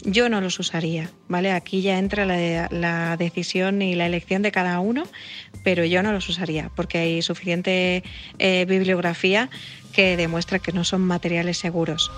Yo 0.03 0.29
no 0.29 0.41
los 0.41 0.59
usaría, 0.59 1.09
¿vale? 1.27 1.51
Aquí 1.51 1.81
ya 1.81 1.97
entra 1.97 2.25
la, 2.25 2.67
la 2.69 3.17
decisión 3.17 3.81
y 3.81 3.95
la 3.95 4.05
elección 4.05 4.43
de 4.43 4.51
cada 4.51 4.79
uno, 4.79 5.05
pero 5.63 5.83
yo 5.83 6.03
no 6.03 6.11
los 6.11 6.29
usaría 6.29 6.69
porque 6.75 6.99
hay 6.99 7.21
suficiente 7.23 8.03
eh, 8.37 8.65
bibliografía 8.65 9.49
que 9.93 10.17
demuestra 10.17 10.59
que 10.59 10.73
no 10.73 10.83
son 10.83 11.01
materiales 11.01 11.57
seguros. 11.57 12.11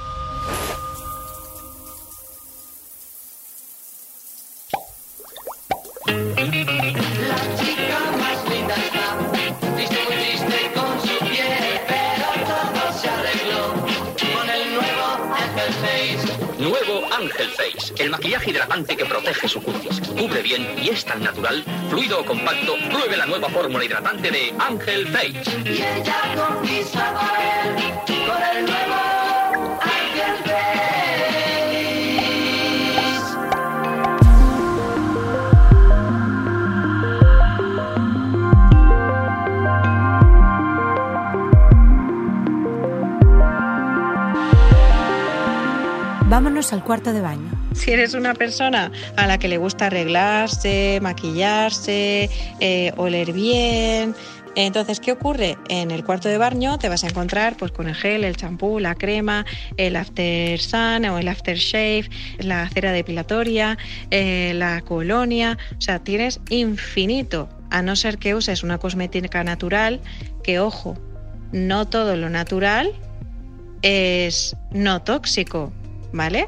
Nuevo 17.27 17.41
Ángel 17.41 17.49
Face, 17.49 17.93
el 18.03 18.09
maquillaje 18.09 18.51
hidratante 18.51 18.95
que 18.95 19.05
protege 19.05 19.47
su 19.49 19.61
cutis, 19.61 19.99
cubre 20.01 20.41
bien 20.41 20.75
y 20.81 20.89
es 20.89 21.03
tan 21.03 21.21
natural, 21.21 21.63
fluido 21.89 22.21
o 22.21 22.25
compacto. 22.25 22.75
Pruebe 22.89 23.17
la 23.17 23.25
nueva 23.25 23.49
fórmula 23.49 23.83
hidratante 23.83 24.31
de 24.31 24.53
Ángel 24.59 25.07
Face. 25.07 25.43
Vámonos 46.37 46.71
al 46.71 46.83
cuarto 46.83 47.13
de 47.13 47.21
baño. 47.21 47.49
Si 47.73 47.89
eres 47.89 48.13
una 48.13 48.35
persona 48.35 48.91
a 49.15 49.25
la 49.25 49.39
que 49.39 49.47
le 49.47 49.57
gusta 49.57 49.87
arreglarse, 49.87 50.99
maquillarse, 51.01 52.29
eh, 52.59 52.93
oler 52.95 53.33
bien, 53.33 54.13
entonces, 54.53 54.99
¿qué 54.99 55.13
ocurre? 55.13 55.57
En 55.67 55.89
el 55.89 56.03
cuarto 56.03 56.29
de 56.29 56.37
baño 56.37 56.77
te 56.77 56.89
vas 56.89 57.03
a 57.03 57.07
encontrar 57.07 57.57
pues, 57.57 57.71
con 57.71 57.87
el 57.87 57.95
gel, 57.95 58.23
el 58.23 58.37
champú, 58.37 58.77
la 58.79 58.93
crema, 58.93 59.47
el 59.77 59.95
after 59.95 60.59
sun 60.59 61.05
o 61.05 61.17
el 61.17 61.27
after 61.27 61.57
shave, 61.57 62.07
la 62.37 62.69
cera 62.69 62.91
depilatoria, 62.91 63.75
eh, 64.11 64.51
la 64.53 64.81
colonia. 64.81 65.57
O 65.75 65.81
sea, 65.81 66.03
tienes 66.03 66.39
infinito, 66.51 67.49
a 67.71 67.81
no 67.81 67.95
ser 67.95 68.19
que 68.19 68.35
uses 68.35 68.61
una 68.61 68.77
cosmética 68.77 69.43
natural, 69.43 70.01
que 70.43 70.59
ojo, 70.59 70.99
no 71.51 71.87
todo 71.87 72.15
lo 72.15 72.29
natural 72.29 72.93
es 73.81 74.55
no 74.71 75.01
tóxico, 75.01 75.71
¿vale? 76.11 76.47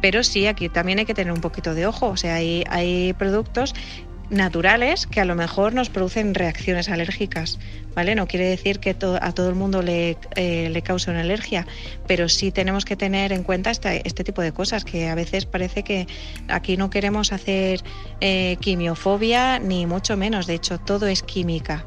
Pero 0.00 0.22
sí, 0.22 0.46
aquí 0.46 0.68
también 0.68 0.98
hay 0.98 1.04
que 1.06 1.14
tener 1.14 1.32
un 1.32 1.40
poquito 1.40 1.74
de 1.74 1.86
ojo. 1.86 2.08
O 2.08 2.16
sea, 2.16 2.36
hay, 2.36 2.64
hay 2.68 3.12
productos 3.14 3.74
naturales 4.30 5.06
que 5.06 5.20
a 5.20 5.24
lo 5.24 5.34
mejor 5.34 5.72
nos 5.72 5.88
producen 5.88 6.34
reacciones 6.34 6.88
alérgicas, 6.88 7.58
¿vale? 7.94 8.14
No 8.14 8.26
quiere 8.26 8.46
decir 8.46 8.80
que 8.80 8.90
a 8.90 9.32
todo 9.32 9.48
el 9.48 9.54
mundo 9.54 9.82
le, 9.82 10.16
eh, 10.34 10.68
le 10.70 10.82
cause 10.82 11.10
una 11.10 11.20
alergia, 11.20 11.66
pero 12.06 12.28
sí 12.28 12.50
tenemos 12.50 12.84
que 12.84 12.96
tener 12.96 13.32
en 13.32 13.44
cuenta 13.44 13.70
este, 13.70 14.06
este 14.06 14.24
tipo 14.24 14.42
de 14.42 14.52
cosas, 14.52 14.84
que 14.84 15.08
a 15.08 15.14
veces 15.14 15.46
parece 15.46 15.84
que 15.84 16.06
aquí 16.48 16.76
no 16.76 16.90
queremos 16.90 17.32
hacer 17.32 17.82
eh, 18.20 18.56
quimiofobia, 18.60 19.58
ni 19.58 19.86
mucho 19.86 20.16
menos, 20.16 20.46
de 20.46 20.54
hecho 20.54 20.78
todo 20.78 21.06
es 21.06 21.22
química. 21.22 21.86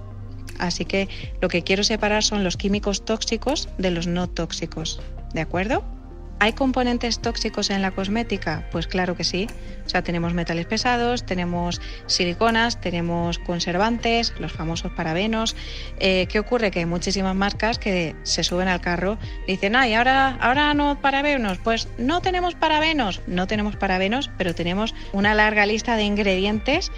Así 0.59 0.85
que 0.85 1.07
lo 1.41 1.47
que 1.47 1.63
quiero 1.63 1.83
separar 1.83 2.23
son 2.23 2.43
los 2.43 2.57
químicos 2.57 3.05
tóxicos 3.05 3.69
de 3.77 3.91
los 3.91 4.07
no 4.07 4.29
tóxicos, 4.29 5.01
¿de 5.33 5.41
acuerdo? 5.41 5.98
¿Hay 6.41 6.53
componentes 6.53 7.19
tóxicos 7.19 7.69
en 7.69 7.81
la 7.81 7.91
cosmética? 7.91 8.65
Pues 8.71 8.87
claro 8.87 9.17
que 9.17 9.25
sí. 9.25 9.47
O 9.85 9.89
sea, 9.89 10.03
tenemos 10.03 10.33
metales 10.33 10.67
pesados, 10.67 11.25
tenemos 11.25 11.81
siliconas, 12.05 12.79
tenemos 12.79 13.39
conservantes, 13.39 14.33
los 14.39 14.53
famosos 14.53 14.93
parabenos. 14.93 15.57
Eh, 15.99 16.27
¿Qué 16.29 16.39
ocurre? 16.39 16.71
Que 16.71 16.79
hay 16.79 16.85
muchísimas 16.85 17.35
marcas 17.35 17.77
que 17.77 18.15
se 18.23 18.45
suben 18.45 18.69
al 18.69 18.79
carro 18.79 19.17
y 19.47 19.53
dicen, 19.53 19.75
ay, 19.75 19.95
ahora, 19.95 20.37
ahora 20.39 20.73
no 20.73 21.01
parabenos. 21.01 21.57
Pues 21.57 21.89
no 21.97 22.21
tenemos 22.21 22.55
parabenos, 22.55 23.21
no 23.27 23.45
tenemos 23.45 23.75
parabenos, 23.75 24.31
pero 24.37 24.55
tenemos 24.55 24.95
una 25.11 25.33
larga 25.33 25.65
lista 25.65 25.97
de 25.97 26.03
ingredientes 26.03 26.89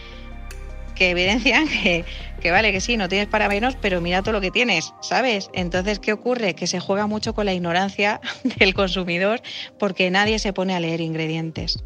que 1.02 1.10
evidencian 1.10 1.68
que, 1.68 2.06
que 2.40 2.52
vale, 2.52 2.72
que 2.72 2.80
sí, 2.80 2.96
no 2.96 3.10
tienes 3.10 3.28
parabenos, 3.28 3.76
pero 3.82 4.02
mira 4.02 4.22
todo 4.22 4.34
lo 4.34 4.40
que 4.40 4.52
tienes, 4.52 4.94
¿sabes? 5.02 5.50
Entonces, 5.52 5.98
¿qué 5.98 6.14
ocurre? 6.14 6.54
Que 6.54 6.68
se 6.68 6.80
juega 6.80 7.08
mucho 7.08 7.34
con 7.34 7.48
la 7.48 7.56
ignorancia 7.56 8.22
del 8.60 8.76
consumidor 8.76 9.42
porque 9.80 10.12
nadie 10.12 10.38
se 10.38 10.54
pone 10.54 10.76
a 10.76 10.80
leer 10.80 11.02
ingredientes. 11.02 11.84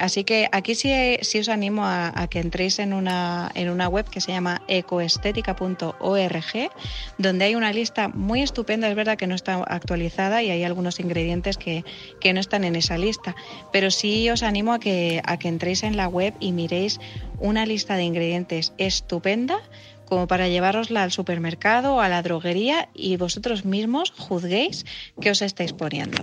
Así 0.00 0.24
que 0.24 0.48
aquí 0.50 0.74
sí, 0.74 0.90
sí 1.20 1.40
os 1.40 1.50
animo 1.50 1.84
a, 1.84 2.26
que 2.30 2.40
entréis 2.40 2.78
en 2.78 2.94
una, 2.94 3.52
en 3.54 3.68
una 3.68 3.86
web 3.86 4.08
que 4.08 4.22
se 4.22 4.32
llama 4.32 4.62
ecoestética.org, 4.66 6.70
donde 7.18 7.44
hay 7.44 7.54
una 7.54 7.70
lista 7.72 8.08
muy 8.08 8.40
estupenda, 8.40 8.88
es 8.88 8.96
verdad 8.96 9.18
que 9.18 9.26
no 9.26 9.34
está 9.34 9.62
actualizada 9.62 10.42
y 10.42 10.50
hay 10.50 10.64
algunos 10.64 11.00
ingredientes 11.00 11.58
que, 11.58 11.84
que 12.18 12.32
no 12.32 12.40
están 12.40 12.64
en 12.64 12.76
esa 12.76 12.96
lista, 12.96 13.36
pero 13.72 13.90
sí 13.90 14.30
os 14.30 14.42
animo 14.42 14.72
a 14.72 14.78
que, 14.78 15.20
a 15.22 15.38
que 15.38 15.48
entréis 15.48 15.82
en 15.82 15.98
la 15.98 16.08
web 16.08 16.32
y 16.40 16.52
miréis 16.52 16.98
una 17.38 17.66
lista 17.66 17.96
de 17.96 18.04
ingredientes 18.04 18.72
estupenda 18.78 19.60
como 20.06 20.26
para 20.26 20.48
llevarosla 20.48 21.02
al 21.02 21.12
supermercado 21.12 21.96
o 21.96 22.00
a 22.00 22.08
la 22.08 22.22
droguería 22.22 22.88
y 22.94 23.18
vosotros 23.18 23.66
mismos 23.66 24.14
juzguéis 24.16 24.86
qué 25.20 25.30
os 25.30 25.42
estáis 25.42 25.74
poniendo. 25.74 26.22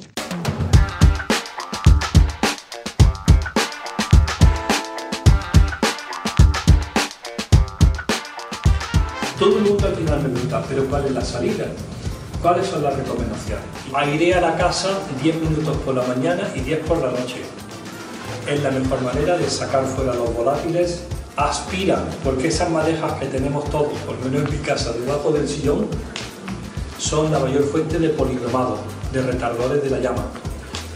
Pero 10.69 10.85
¿cuál 10.85 11.05
es 11.05 11.11
la 11.11 11.21
salida? 11.21 11.65
¿Cuáles 12.41 12.67
son 12.67 12.83
las 12.83 12.95
recomendaciones? 12.95 13.65
Aire 13.93 14.35
a 14.35 14.41
la 14.41 14.57
casa 14.57 14.89
10 15.21 15.35
minutos 15.41 15.75
por 15.77 15.95
la 15.95 16.03
mañana 16.03 16.49
y 16.55 16.61
10 16.61 16.79
por 16.87 16.97
la 16.99 17.11
noche. 17.11 17.41
Es 18.47 18.61
la 18.63 18.71
mejor 18.71 19.01
manera 19.01 19.37
de 19.37 19.49
sacar 19.49 19.85
fuera 19.85 20.13
los 20.13 20.33
volátiles. 20.33 21.03
Aspira, 21.35 22.03
porque 22.23 22.47
esas 22.47 22.69
madejas 22.69 23.13
que 23.13 23.25
tenemos 23.27 23.69
todos, 23.69 23.93
por 24.05 24.15
lo 24.17 24.25
menos 24.25 24.49
en 24.49 24.59
mi 24.59 24.65
casa, 24.65 24.91
debajo 24.93 25.31
del 25.31 25.47
sillón, 25.47 25.87
son 26.97 27.31
la 27.31 27.39
mayor 27.39 27.63
fuente 27.63 27.99
de 27.99 28.09
policromado, 28.09 28.77
de 29.13 29.21
retardadores 29.21 29.83
de 29.83 29.89
la 29.89 29.99
llama, 29.99 30.25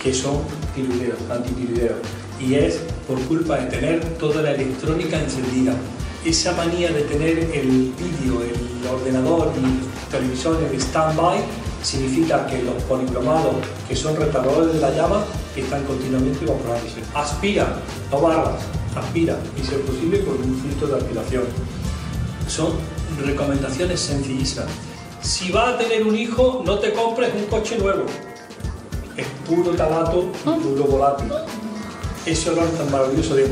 que 0.02 0.14
son 0.14 0.40
tiruleos, 0.74 1.18
antitiruleos. 1.30 1.98
Y 2.40 2.56
es 2.56 2.80
por 3.08 3.20
culpa 3.22 3.58
de 3.58 3.68
tener 3.68 4.04
toda 4.18 4.42
la 4.42 4.52
electrónica 4.52 5.20
encendida. 5.20 5.74
Esa 6.24 6.52
manía 6.52 6.92
de 6.92 7.02
tener 7.02 7.40
el 7.40 7.92
vídeo, 7.98 8.44
el 8.44 8.88
ordenador 8.88 9.52
y 9.58 10.12
televisores 10.12 10.70
de 10.70 10.80
stand-by 10.80 11.40
significa 11.82 12.46
que 12.46 12.62
los 12.62 12.76
policromados, 12.84 13.56
que 13.90 13.96
son 13.96 14.16
retardadores 14.16 14.76
de 14.76 14.82
la 14.82 14.92
llama, 14.92 15.26
están 15.56 15.84
continuamente 15.84 16.46
evaporándose. 16.46 17.02
Aspira, 17.16 17.76
no 18.12 18.22
barras, 18.22 18.62
aspira, 18.96 19.36
y 19.58 19.64
si 19.64 19.74
es 19.74 19.82
posible 19.82 20.24
con 20.24 20.36
un 20.36 20.62
filtro 20.62 20.90
de 20.90 20.98
aspiración. 20.98 21.44
Son 22.48 22.74
recomendaciones 23.26 24.00
sencillísimas. 24.00 24.68
Si 25.24 25.52
vas 25.52 25.74
a 25.74 25.78
tener 25.80 26.06
un 26.06 26.16
hijo, 26.16 26.62
no 26.64 26.78
te 26.78 26.94
compres 26.94 27.34
un 27.34 27.46
coche 27.46 27.80
nuevo. 27.80 28.04
Es 29.18 29.26
puro 29.50 29.72
talato 29.72 30.32
y 30.46 30.60
puro 30.60 30.84
volátil. 30.84 31.32
Ese 32.28 32.52
olor 32.52 32.70
tan 32.70 32.92
maravilloso 32.92 33.34
de 33.34 33.50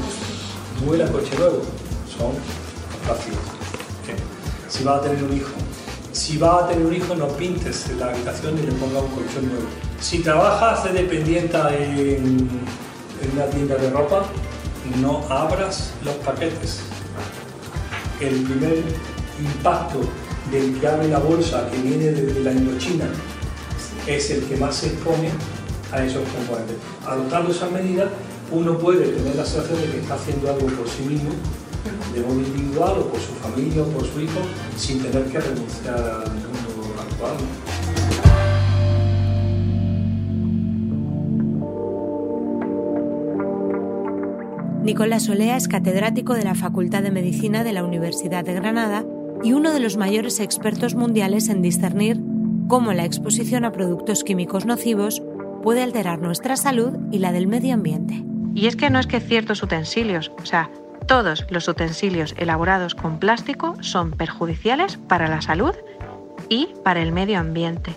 huele 0.86 1.04
a 1.04 1.12
coche 1.12 1.36
nuevo 1.36 1.64
son. 2.20 2.32
¿eh? 4.08 4.16
Si 4.68 4.84
vas 4.84 5.00
a 5.00 5.04
tener 5.04 5.24
un 5.24 5.36
hijo, 5.36 5.52
si 6.12 6.38
vas 6.38 6.64
a 6.64 6.68
tener 6.68 6.86
un 6.86 6.94
hijo, 6.94 7.16
no 7.16 7.28
pintes 7.30 7.90
la 7.98 8.10
habitación 8.10 8.58
y 8.60 8.64
le 8.64 8.72
pongas 8.74 9.04
un 9.04 9.10
colchón 9.10 9.48
nuevo. 9.48 9.66
Si 10.00 10.20
trabajas 10.20 10.84
de 10.84 10.92
dependienta 10.92 11.76
en, 11.76 12.50
en 13.22 13.32
una 13.34 13.46
tienda 13.46 13.76
de 13.76 13.90
ropa, 13.90 14.26
no 15.02 15.24
abras 15.30 15.94
los 16.04 16.16
paquetes. 16.16 16.82
El 18.20 18.44
primer 18.44 18.84
impacto 19.40 20.02
del 20.52 20.80
que 20.80 20.88
abre 20.88 21.08
la 21.08 21.20
bolsa 21.20 21.70
que 21.72 21.78
viene 21.78 22.12
desde 22.12 22.42
la 22.42 22.52
Indochina 22.52 23.06
es 24.08 24.30
el 24.32 24.44
que 24.44 24.58
más 24.58 24.76
se 24.76 24.88
expone 24.88 25.30
a 25.92 26.04
esos 26.04 26.28
componentes. 26.30 26.76
Adoptando 27.06 27.52
esas 27.52 27.72
medidas, 27.72 28.10
uno 28.52 28.78
puede 28.78 29.08
tener 29.08 29.36
la 29.36 29.46
sensación 29.46 29.80
de 29.82 29.92
que 29.92 30.00
está 30.00 30.16
haciendo 30.16 30.50
algo 30.50 30.68
por 30.68 30.90
sí 30.90 31.04
mismo, 31.04 31.32
de 32.14 32.22
modo 32.22 32.40
individual 32.40 33.00
o 33.00 33.10
por 33.10 33.20
su 33.20 33.34
familia 33.34 33.84
o 33.84 33.86
por 33.86 34.06
su 34.06 34.22
hijo, 34.22 34.40
sin 34.78 35.02
tener 35.02 35.26
que 35.26 35.40
renunciar 35.40 35.98
al 35.98 36.32
mundo 36.32 36.96
actual. 37.00 37.38
Nicolás 44.84 45.30
Olea 45.30 45.56
es 45.56 45.68
catedrático 45.68 46.34
de 46.34 46.44
la 46.44 46.56
Facultad 46.56 47.04
de 47.04 47.12
Medicina 47.12 47.64
de 47.64 47.74
la 47.74 47.84
Universidad 47.84 48.44
de 48.44 48.54
Granada 48.54 49.06
y 49.44 49.54
uno 49.54 49.72
de 49.72 49.80
los 49.80 49.98
mayores 49.98 50.40
expertos 50.40 50.96
mundiales 50.96 51.50
en 51.50 51.62
discernir 51.62 52.20
cómo 52.68 52.94
la 52.94 53.06
exposición 53.06 53.66
a 53.66 53.72
productos 53.72 54.24
químicos 54.24 54.66
nocivos 54.66 55.22
puede 55.62 55.84
alterar 55.84 56.20
nuestra 56.20 56.56
salud 56.56 56.98
y 57.12 57.20
la 57.20 57.32
del 57.32 57.48
medio 57.48 57.74
ambiente. 57.74 58.24
Y 58.56 58.68
es 58.68 58.76
que 58.76 58.90
no 58.90 59.00
es 59.00 59.08
que 59.08 59.20
ciertos 59.20 59.62
utensilios, 59.62 60.32
o 60.42 60.46
sea, 60.46 60.72
todos 61.10 61.48
los 61.50 61.68
utensilios 61.68 62.36
elaborados 62.38 62.94
con 62.94 63.18
plástico 63.18 63.76
son 63.82 64.12
perjudiciales 64.12 64.98
para 65.08 65.28
la 65.28 65.42
salud 65.42 65.74
y 66.50 66.70
para 66.84 67.02
el 67.02 67.12
medio 67.12 67.40
ambiente 67.40 67.96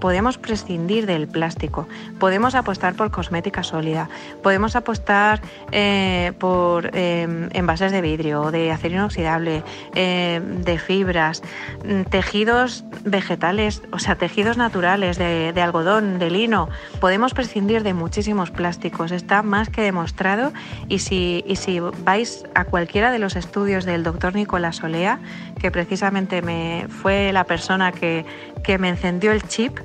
podemos 0.00 0.38
prescindir 0.38 1.06
del 1.06 1.28
plástico, 1.28 1.88
podemos 2.18 2.54
apostar 2.54 2.94
por 2.94 3.10
cosmética 3.10 3.62
sólida, 3.62 4.08
podemos 4.42 4.76
apostar 4.76 5.40
eh, 5.72 6.32
por 6.38 6.90
eh, 6.94 7.48
envases 7.52 7.92
de 7.92 8.00
vidrio, 8.00 8.50
de 8.50 8.70
acero 8.70 8.96
inoxidable, 8.96 9.62
eh, 9.94 10.40
de 10.44 10.78
fibras, 10.78 11.42
mm, 11.84 12.02
tejidos 12.02 12.84
vegetales, 13.04 13.82
o 13.92 13.98
sea, 13.98 14.16
tejidos 14.16 14.56
naturales, 14.56 15.18
de, 15.18 15.52
algodón, 15.62 16.18
de 16.18 16.30
lino. 16.30 16.68
Podemos 17.00 17.34
prescindir 17.34 17.82
de 17.82 17.94
muchísimos 17.94 18.50
plásticos, 18.50 19.12
está 19.12 19.42
más 19.42 19.68
que 19.68 19.82
demostrado. 19.82 20.52
Y 20.88 20.98
si, 21.00 21.44
y 21.46 21.56
si 21.56 21.80
vais 21.80 22.44
a 22.54 22.64
cualquiera 22.64 23.10
de 23.10 23.18
los 23.18 23.36
estudios 23.36 23.84
del 23.84 24.02
doctor 24.02 24.34
Nicolás 24.34 24.82
Olea, 24.82 25.18
que 25.58 25.70
precisamente 25.70 26.42
me, 26.42 26.86
fue 26.88 27.32
la 27.32 27.44
persona 27.44 27.92
que, 27.92 28.24
que 28.62 28.78
me 28.78 28.88
encendió 28.88 29.32
el 29.32 29.42
chip, 29.42 29.78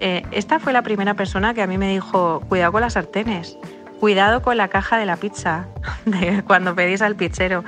eh, 0.00 0.22
esta 0.30 0.58
fue 0.58 0.72
la 0.72 0.82
primera 0.82 1.14
persona 1.14 1.54
que 1.54 1.62
a 1.62 1.66
mí 1.66 1.78
me 1.78 1.88
dijo, 1.90 2.40
cuidado 2.48 2.72
con 2.72 2.80
las 2.80 2.94
sartenes, 2.94 3.56
cuidado 4.00 4.42
con 4.42 4.56
la 4.56 4.68
caja 4.68 4.98
de 4.98 5.06
la 5.06 5.16
pizza, 5.16 5.66
cuando 6.46 6.74
pedís 6.74 7.02
al 7.02 7.16
pizzero, 7.16 7.64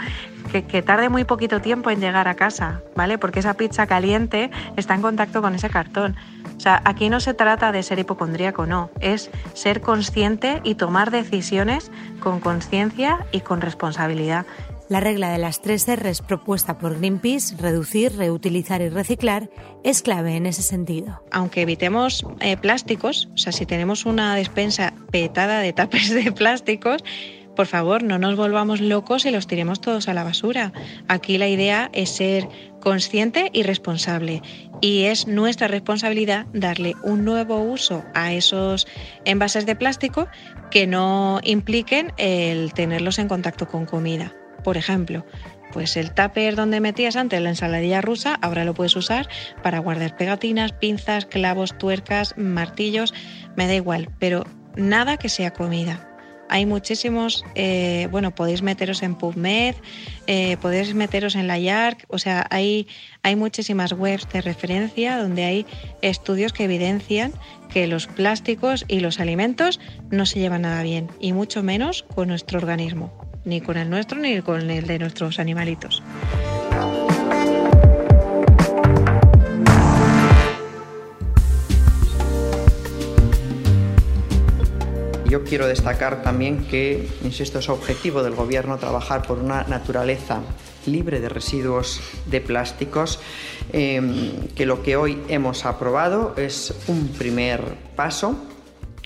que, 0.53 0.64
que, 0.64 0.83
tarde 0.83 1.09
muy 1.09 1.25
poquito 1.25 1.61
tiempo 1.61 1.90
en 1.90 2.01
llegar 2.01 2.29
a 2.29 2.35
casa, 2.35 2.83
¿vale? 2.95 3.19
Porque 3.19 3.40
esa 3.40 3.55
pizza 3.55 3.87
caliente 3.87 4.51
está 4.77 4.95
en 4.95 5.03
contacto 5.03 5.42
con 5.42 5.55
ese 5.55 5.71
cartón. 5.71 6.16
O 6.57 6.61
sea, 6.61 6.81
aquí 6.85 7.11
no 7.11 7.21
se 7.21 7.35
trata 7.35 7.71
de 7.73 7.83
ser 7.83 7.99
hipocondríaco, 7.99 8.66
no, 8.66 8.90
es 9.01 9.31
ser 9.55 9.81
consciente 9.81 10.61
y 10.64 10.77
tomar 10.77 11.11
decisiones 11.11 11.90
con 12.21 12.40
conciencia 12.40 13.27
y 13.31 13.40
con 13.40 13.61
responsabilidad. 13.61 14.47
La 14.88 15.01
regla 15.01 15.33
de 15.33 15.38
las 15.38 15.62
tres 15.62 15.85
R's 15.88 16.22
propuesta 16.22 16.79
por 16.79 16.99
Greenpeace, 16.99 17.57
reducir, 17.57 18.16
reutilizar 18.16 18.81
y 18.83 18.88
reciclar, 18.88 19.51
es 19.83 20.01
clave 20.01 20.37
en 20.37 20.46
ese 20.46 20.62
sentido. 20.62 21.25
Aunque 21.33 21.62
evitemos 21.62 22.25
eh, 22.40 22.57
plásticos, 22.57 23.29
o 23.35 23.37
sea, 23.37 23.51
si 23.51 23.66
tenemos 23.66 24.07
una 24.07 24.37
despensa 24.37 24.92
petada 25.11 25.59
de 25.59 25.72
tapes 25.72 26.14
de 26.14 26.31
plásticos, 26.31 27.03
por 27.57 27.66
favor, 27.66 28.05
no 28.05 28.18
nos 28.18 28.37
volvamos 28.37 28.81
locos 28.81 29.25
y 29.25 29.33
los 29.33 29.49
tiremos 29.49 29.81
todos 29.81 30.09
a 30.09 30.14
la 30.14 30.22
basura. 30.22 30.72
Aquí 31.09 31.37
la 31.37 31.49
idea 31.49 31.90
es 31.92 32.11
ser 32.11 32.49
consciente 32.81 33.51
y 33.53 33.64
responsable. 33.64 34.42
Y 34.81 35.05
es 35.05 35.27
nuestra 35.27 35.66
responsabilidad 35.66 36.46
darle 36.53 36.94
un 37.03 37.25
nuevo 37.25 37.59
uso 37.59 38.05
a 38.14 38.35
esos 38.35 38.87
envases 39.25 39.66
de 39.66 39.75
plástico 39.75 40.29
que 40.70 40.87
no 40.87 41.40
impliquen 41.42 42.12
el 42.18 42.72
tenerlos 42.75 43.18
en 43.18 43.27
contacto 43.27 43.66
con 43.66 43.87
comida. 43.87 44.35
Por 44.66 44.76
ejemplo, 44.76 45.24
pues 45.72 45.96
el 45.96 46.11
tupper 46.11 46.57
donde 46.57 46.81
metías 46.81 47.14
antes 47.14 47.40
la 47.40 47.50
ensaladilla 47.50 48.00
rusa, 48.00 48.35
ahora 48.42 48.64
lo 48.64 48.74
puedes 48.74 48.96
usar 48.96 49.29
para 49.62 49.79
guardar 49.79 50.16
pegatinas, 50.16 50.72
pinzas, 50.72 51.24
clavos, 51.24 51.79
tuercas, 51.79 52.37
martillos, 52.37 53.14
me 53.55 53.68
da 53.68 53.76
igual, 53.76 54.11
pero 54.18 54.44
nada 54.74 55.18
que 55.18 55.29
sea 55.29 55.52
comida. 55.52 56.11
Hay 56.48 56.66
muchísimos, 56.66 57.44
eh, 57.55 58.09
bueno, 58.11 58.35
podéis 58.35 58.62
meteros 58.62 59.05
en 59.05 59.14
PubMed, 59.14 59.76
eh, 60.26 60.57
podéis 60.61 60.96
meteros 60.96 61.37
en 61.37 61.46
la 61.46 61.61
YARC, 61.61 62.05
o 62.09 62.18
sea, 62.18 62.44
hay, 62.50 62.88
hay 63.22 63.37
muchísimas 63.37 63.92
webs 63.92 64.29
de 64.33 64.40
referencia 64.40 65.16
donde 65.16 65.44
hay 65.44 65.66
estudios 66.02 66.52
que 66.52 66.64
evidencian 66.64 67.33
que 67.72 67.87
los 67.87 68.09
plásticos 68.09 68.85
y 68.88 68.98
los 68.98 69.20
alimentos 69.20 69.79
no 70.11 70.26
se 70.26 70.40
llevan 70.40 70.62
nada 70.62 70.83
bien, 70.83 71.09
y 71.20 71.33
mucho 71.33 71.62
menos 71.62 72.05
con 72.16 72.26
nuestro 72.26 72.59
organismo 72.59 73.25
ni 73.46 73.62
con 73.62 73.78
el 73.78 73.88
nuestro 73.88 74.20
ni 74.20 74.42
con 74.42 74.70
el 74.70 74.87
de 74.87 74.98
nuestros 74.98 75.38
animalitos. 75.38 76.02
Yo 85.28 85.42
quiero 85.44 85.66
destacar 85.66 86.22
también 86.22 86.66
que, 86.66 87.09
insisto, 87.24 87.59
es 87.59 87.68
objetivo 87.68 88.22
del 88.22 88.35
Gobierno 88.35 88.78
trabajar 88.78 89.22
por 89.26 89.38
una 89.38 89.64
naturaleza 89.64 90.40
libre 90.87 91.20
de 91.20 91.28
residuos 91.28 92.00
de 92.26 92.40
plásticos, 92.40 93.18
em, 93.72 94.48
que 94.54 94.66
lo 94.66 94.82
que 94.82 94.96
hoy 94.96 95.18
hemos 95.28 95.66
aprobado 95.66 96.35
es 96.37 96.72
un 96.87 97.09
primer 97.09 97.61
paso, 97.96 98.37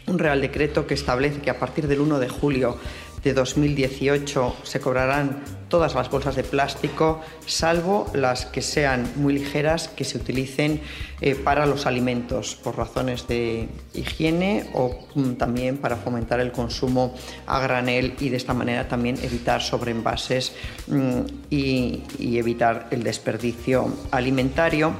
un 0.06 0.18
Real 0.18 0.40
Decreto 0.40 0.86
que 0.86 0.94
establece 0.94 1.40
que 1.40 1.50
a 1.50 1.58
partir 1.58 1.88
del 1.88 2.00
1 2.00 2.18
de 2.18 2.28
julio 2.28 2.76
de 3.22 3.34
2018 3.34 4.56
se 4.62 4.80
cobrarán 4.80 5.42
todas 5.68 5.94
las 5.94 6.10
bolsas 6.10 6.34
de 6.36 6.42
plástico, 6.42 7.20
salvo 7.46 8.10
las 8.12 8.44
que 8.44 8.60
sean 8.60 9.08
muy 9.16 9.34
ligeras, 9.34 9.88
que 9.88 10.04
se 10.04 10.18
utilicen 10.18 10.80
eh, 11.20 11.36
para 11.36 11.64
los 11.64 11.86
alimentos 11.86 12.56
por 12.56 12.76
razones 12.76 13.28
de 13.28 13.68
higiene 13.94 14.70
o 14.74 15.06
mm, 15.14 15.32
también 15.34 15.78
para 15.78 15.96
fomentar 15.96 16.40
el 16.40 16.50
consumo 16.50 17.14
a 17.46 17.60
granel 17.60 18.14
y 18.18 18.30
de 18.30 18.36
esta 18.36 18.52
manera 18.52 18.88
también 18.88 19.16
evitar 19.22 19.62
sobreenvases 19.62 20.52
mm, 20.88 21.20
y, 21.50 22.02
y 22.18 22.38
evitar 22.38 22.88
el 22.90 23.04
desperdicio 23.04 23.94
alimentario 24.10 24.94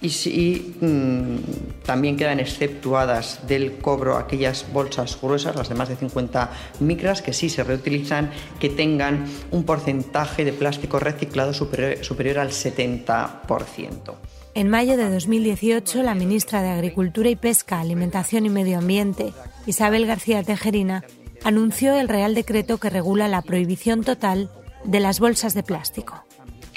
y 0.00 0.10
si 0.10 0.76
mm, 0.80 1.82
también 1.84 2.16
quedan 2.16 2.40
exceptuadas 2.40 3.46
del 3.46 3.78
cobro 3.78 4.16
aquellas 4.16 4.66
bolsas 4.72 5.18
gruesas, 5.20 5.56
las 5.56 5.68
de 5.68 5.74
más 5.74 5.88
de 5.88 5.96
50 5.96 6.50
micras, 6.80 7.22
que 7.22 7.32
sí 7.32 7.48
se 7.48 7.64
reutilizan, 7.64 8.30
que 8.60 8.68
tengan 8.68 9.24
un 9.50 9.64
porcentaje 9.64 10.44
de 10.44 10.52
plástico 10.52 10.98
reciclado 10.98 11.54
superior, 11.54 12.04
superior 12.04 12.38
al 12.38 12.50
70%. 12.50 14.14
En 14.54 14.68
mayo 14.68 14.96
de 14.96 15.10
2018, 15.10 16.02
la 16.02 16.14
ministra 16.14 16.62
de 16.62 16.68
Agricultura 16.68 17.28
y 17.28 17.36
Pesca, 17.36 17.80
Alimentación 17.80 18.46
y 18.46 18.50
Medio 18.50 18.78
Ambiente, 18.78 19.32
Isabel 19.66 20.06
García 20.06 20.42
Tejerina, 20.44 21.02
anunció 21.42 21.98
el 21.98 22.08
Real 22.08 22.34
Decreto 22.34 22.78
que 22.78 22.90
regula 22.90 23.26
la 23.26 23.42
prohibición 23.42 24.04
total 24.04 24.50
de 24.84 25.00
las 25.00 25.18
bolsas 25.18 25.54
de 25.54 25.62
plástico. 25.62 26.24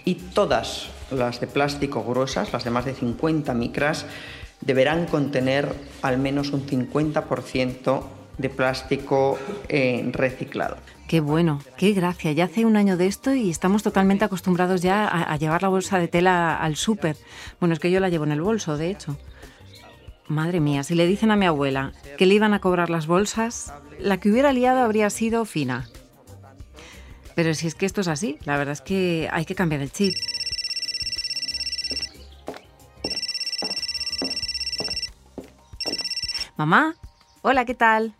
Y 0.05 0.15
todas 0.15 0.89
las 1.11 1.39
de 1.39 1.47
plástico 1.47 2.03
gruesas, 2.03 2.53
las 2.53 2.63
de 2.63 2.71
más 2.71 2.85
de 2.85 2.93
50 2.93 3.53
micras, 3.53 4.05
deberán 4.61 5.05
contener 5.05 5.73
al 6.01 6.17
menos 6.17 6.51
un 6.51 6.65
50% 6.65 8.03
de 8.37 8.49
plástico 8.49 9.37
eh, 9.69 10.09
reciclado. 10.13 10.77
Qué 11.07 11.21
bueno, 11.21 11.61
qué 11.77 11.93
gracia. 11.93 12.31
Ya 12.33 12.45
hace 12.45 12.65
un 12.65 12.75
año 12.75 12.97
de 12.97 13.07
esto 13.07 13.33
y 13.33 13.49
estamos 13.49 13.81
totalmente 13.81 14.25
acostumbrados 14.25 14.81
ya 14.81 15.07
a, 15.07 15.23
a 15.23 15.37
llevar 15.37 15.61
la 15.63 15.69
bolsa 15.69 15.99
de 15.99 16.07
tela 16.07 16.55
al 16.57 16.75
súper. 16.75 17.15
Bueno, 17.59 17.73
es 17.73 17.79
que 17.79 17.91
yo 17.91 17.99
la 17.99 18.09
llevo 18.09 18.25
en 18.25 18.33
el 18.33 18.41
bolso, 18.41 18.77
de 18.77 18.91
hecho. 18.91 19.17
Madre 20.27 20.59
mía, 20.59 20.83
si 20.83 20.93
le 20.93 21.07
dicen 21.07 21.31
a 21.31 21.37
mi 21.37 21.45
abuela 21.45 21.93
que 22.17 22.25
le 22.25 22.33
iban 22.33 22.53
a 22.53 22.59
cobrar 22.59 22.89
las 22.89 23.07
bolsas, 23.07 23.73
la 23.99 24.19
que 24.19 24.29
hubiera 24.29 24.51
liado 24.51 24.81
habría 24.81 25.09
sido 25.09 25.45
fina. 25.45 25.87
Pero 27.33 27.53
si 27.53 27.67
es 27.67 27.75
que 27.75 27.85
esto 27.85 28.01
es 28.01 28.09
así, 28.09 28.37
la 28.43 28.57
verdad 28.57 28.73
es 28.73 28.81
que 28.81 29.29
hay 29.31 29.45
que 29.45 29.55
cambiar 29.55 29.81
el 29.81 29.91
chip. 29.91 30.13
Mamá, 36.57 36.95
hola, 37.43 37.65
¿qué 37.65 37.75
tal? 37.75 38.15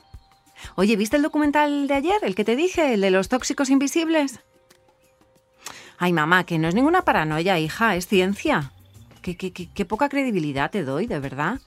Oye, 0.75 0.95
¿viste 0.95 1.17
el 1.17 1.23
documental 1.23 1.87
de 1.87 1.95
ayer, 1.95 2.19
el 2.21 2.35
que 2.35 2.45
te 2.45 2.55
dije, 2.55 2.93
el 2.93 3.01
de 3.01 3.09
los 3.09 3.29
tóxicos 3.29 3.71
invisibles? 3.71 4.41
Ay, 5.97 6.13
mamá, 6.13 6.45
que 6.45 6.59
no 6.59 6.67
es 6.67 6.75
ninguna 6.75 7.01
paranoia, 7.01 7.57
hija, 7.57 7.95
es 7.95 8.05
ciencia. 8.05 8.73
Qué, 9.23 9.35
qué, 9.35 9.51
qué, 9.51 9.69
qué 9.73 9.85
poca 9.85 10.07
credibilidad 10.07 10.69
te 10.69 10.83
doy, 10.83 11.07
de 11.07 11.19
verdad. 11.19 11.59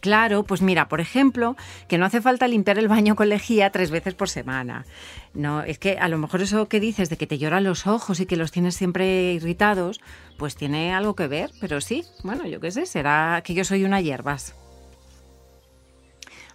Claro, 0.00 0.42
pues 0.42 0.62
mira, 0.62 0.88
por 0.88 1.00
ejemplo, 1.00 1.56
que 1.88 1.96
no 1.96 2.04
hace 2.04 2.20
falta 2.20 2.48
limpiar 2.48 2.78
el 2.78 2.88
baño 2.88 3.14
con 3.14 3.28
lejía 3.28 3.70
tres 3.70 3.92
veces 3.92 4.14
por 4.14 4.28
semana. 4.28 4.84
No, 5.32 5.62
es 5.62 5.78
que 5.78 5.96
a 5.96 6.08
lo 6.08 6.18
mejor 6.18 6.42
eso 6.42 6.68
que 6.68 6.80
dices 6.80 7.08
de 7.08 7.16
que 7.16 7.28
te 7.28 7.38
lloran 7.38 7.62
los 7.62 7.86
ojos 7.86 8.18
y 8.18 8.26
que 8.26 8.36
los 8.36 8.50
tienes 8.50 8.74
siempre 8.74 9.32
irritados, 9.32 10.00
pues 10.38 10.56
tiene 10.56 10.92
algo 10.92 11.14
que 11.14 11.28
ver, 11.28 11.52
pero 11.60 11.80
sí, 11.80 12.04
bueno, 12.24 12.46
yo 12.46 12.60
qué 12.60 12.72
sé, 12.72 12.84
será 12.84 13.42
que 13.44 13.54
yo 13.54 13.64
soy 13.64 13.84
una 13.84 14.00
hierbas. 14.00 14.56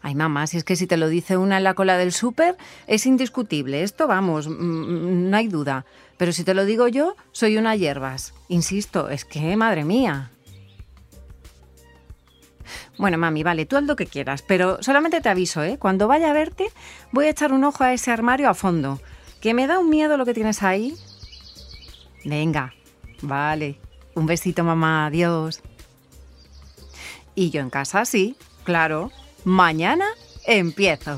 Ay, 0.01 0.15
mamá, 0.15 0.47
si 0.47 0.57
es 0.57 0.63
que 0.63 0.75
si 0.75 0.87
te 0.87 0.97
lo 0.97 1.09
dice 1.09 1.37
una 1.37 1.57
en 1.57 1.63
la 1.63 1.73
cola 1.73 1.97
del 1.97 2.13
súper, 2.13 2.57
es 2.87 3.05
indiscutible. 3.05 3.83
Esto, 3.83 4.07
vamos, 4.07 4.47
mm, 4.47 4.51
mm, 4.51 5.29
no 5.29 5.37
hay 5.37 5.47
duda. 5.47 5.85
Pero 6.17 6.31
si 6.31 6.43
te 6.43 6.53
lo 6.53 6.65
digo 6.65 6.87
yo, 6.87 7.15
soy 7.31 7.57
una 7.57 7.75
hierbas. 7.75 8.33
Insisto, 8.47 9.09
es 9.09 9.25
que, 9.25 9.55
madre 9.57 9.83
mía. 9.83 10.31
Bueno, 12.97 13.17
mami, 13.17 13.43
vale, 13.43 13.65
tú 13.65 13.77
haz 13.77 13.83
lo 13.83 13.95
que 13.95 14.05
quieras, 14.05 14.41
pero 14.41 14.81
solamente 14.83 15.21
te 15.21 15.29
aviso, 15.29 15.63
¿eh? 15.63 15.77
Cuando 15.79 16.07
vaya 16.07 16.29
a 16.29 16.33
verte, 16.33 16.67
voy 17.11 17.25
a 17.25 17.29
echar 17.29 17.53
un 17.53 17.63
ojo 17.63 17.83
a 17.83 17.93
ese 17.93 18.11
armario 18.11 18.49
a 18.49 18.53
fondo. 18.53 18.99
Que 19.39 19.53
me 19.53 19.67
da 19.67 19.79
un 19.79 19.89
miedo 19.89 20.17
lo 20.17 20.25
que 20.25 20.33
tienes 20.33 20.63
ahí. 20.63 20.95
Venga, 22.25 22.73
vale. 23.21 23.79
Un 24.15 24.25
besito, 24.25 24.63
mamá, 24.63 25.05
adiós. 25.05 25.61
Y 27.35 27.49
yo 27.51 27.61
en 27.61 27.69
casa, 27.69 28.03
sí, 28.03 28.35
claro. 28.65 29.11
Mañana 29.43 30.05
empiezo. 30.45 31.17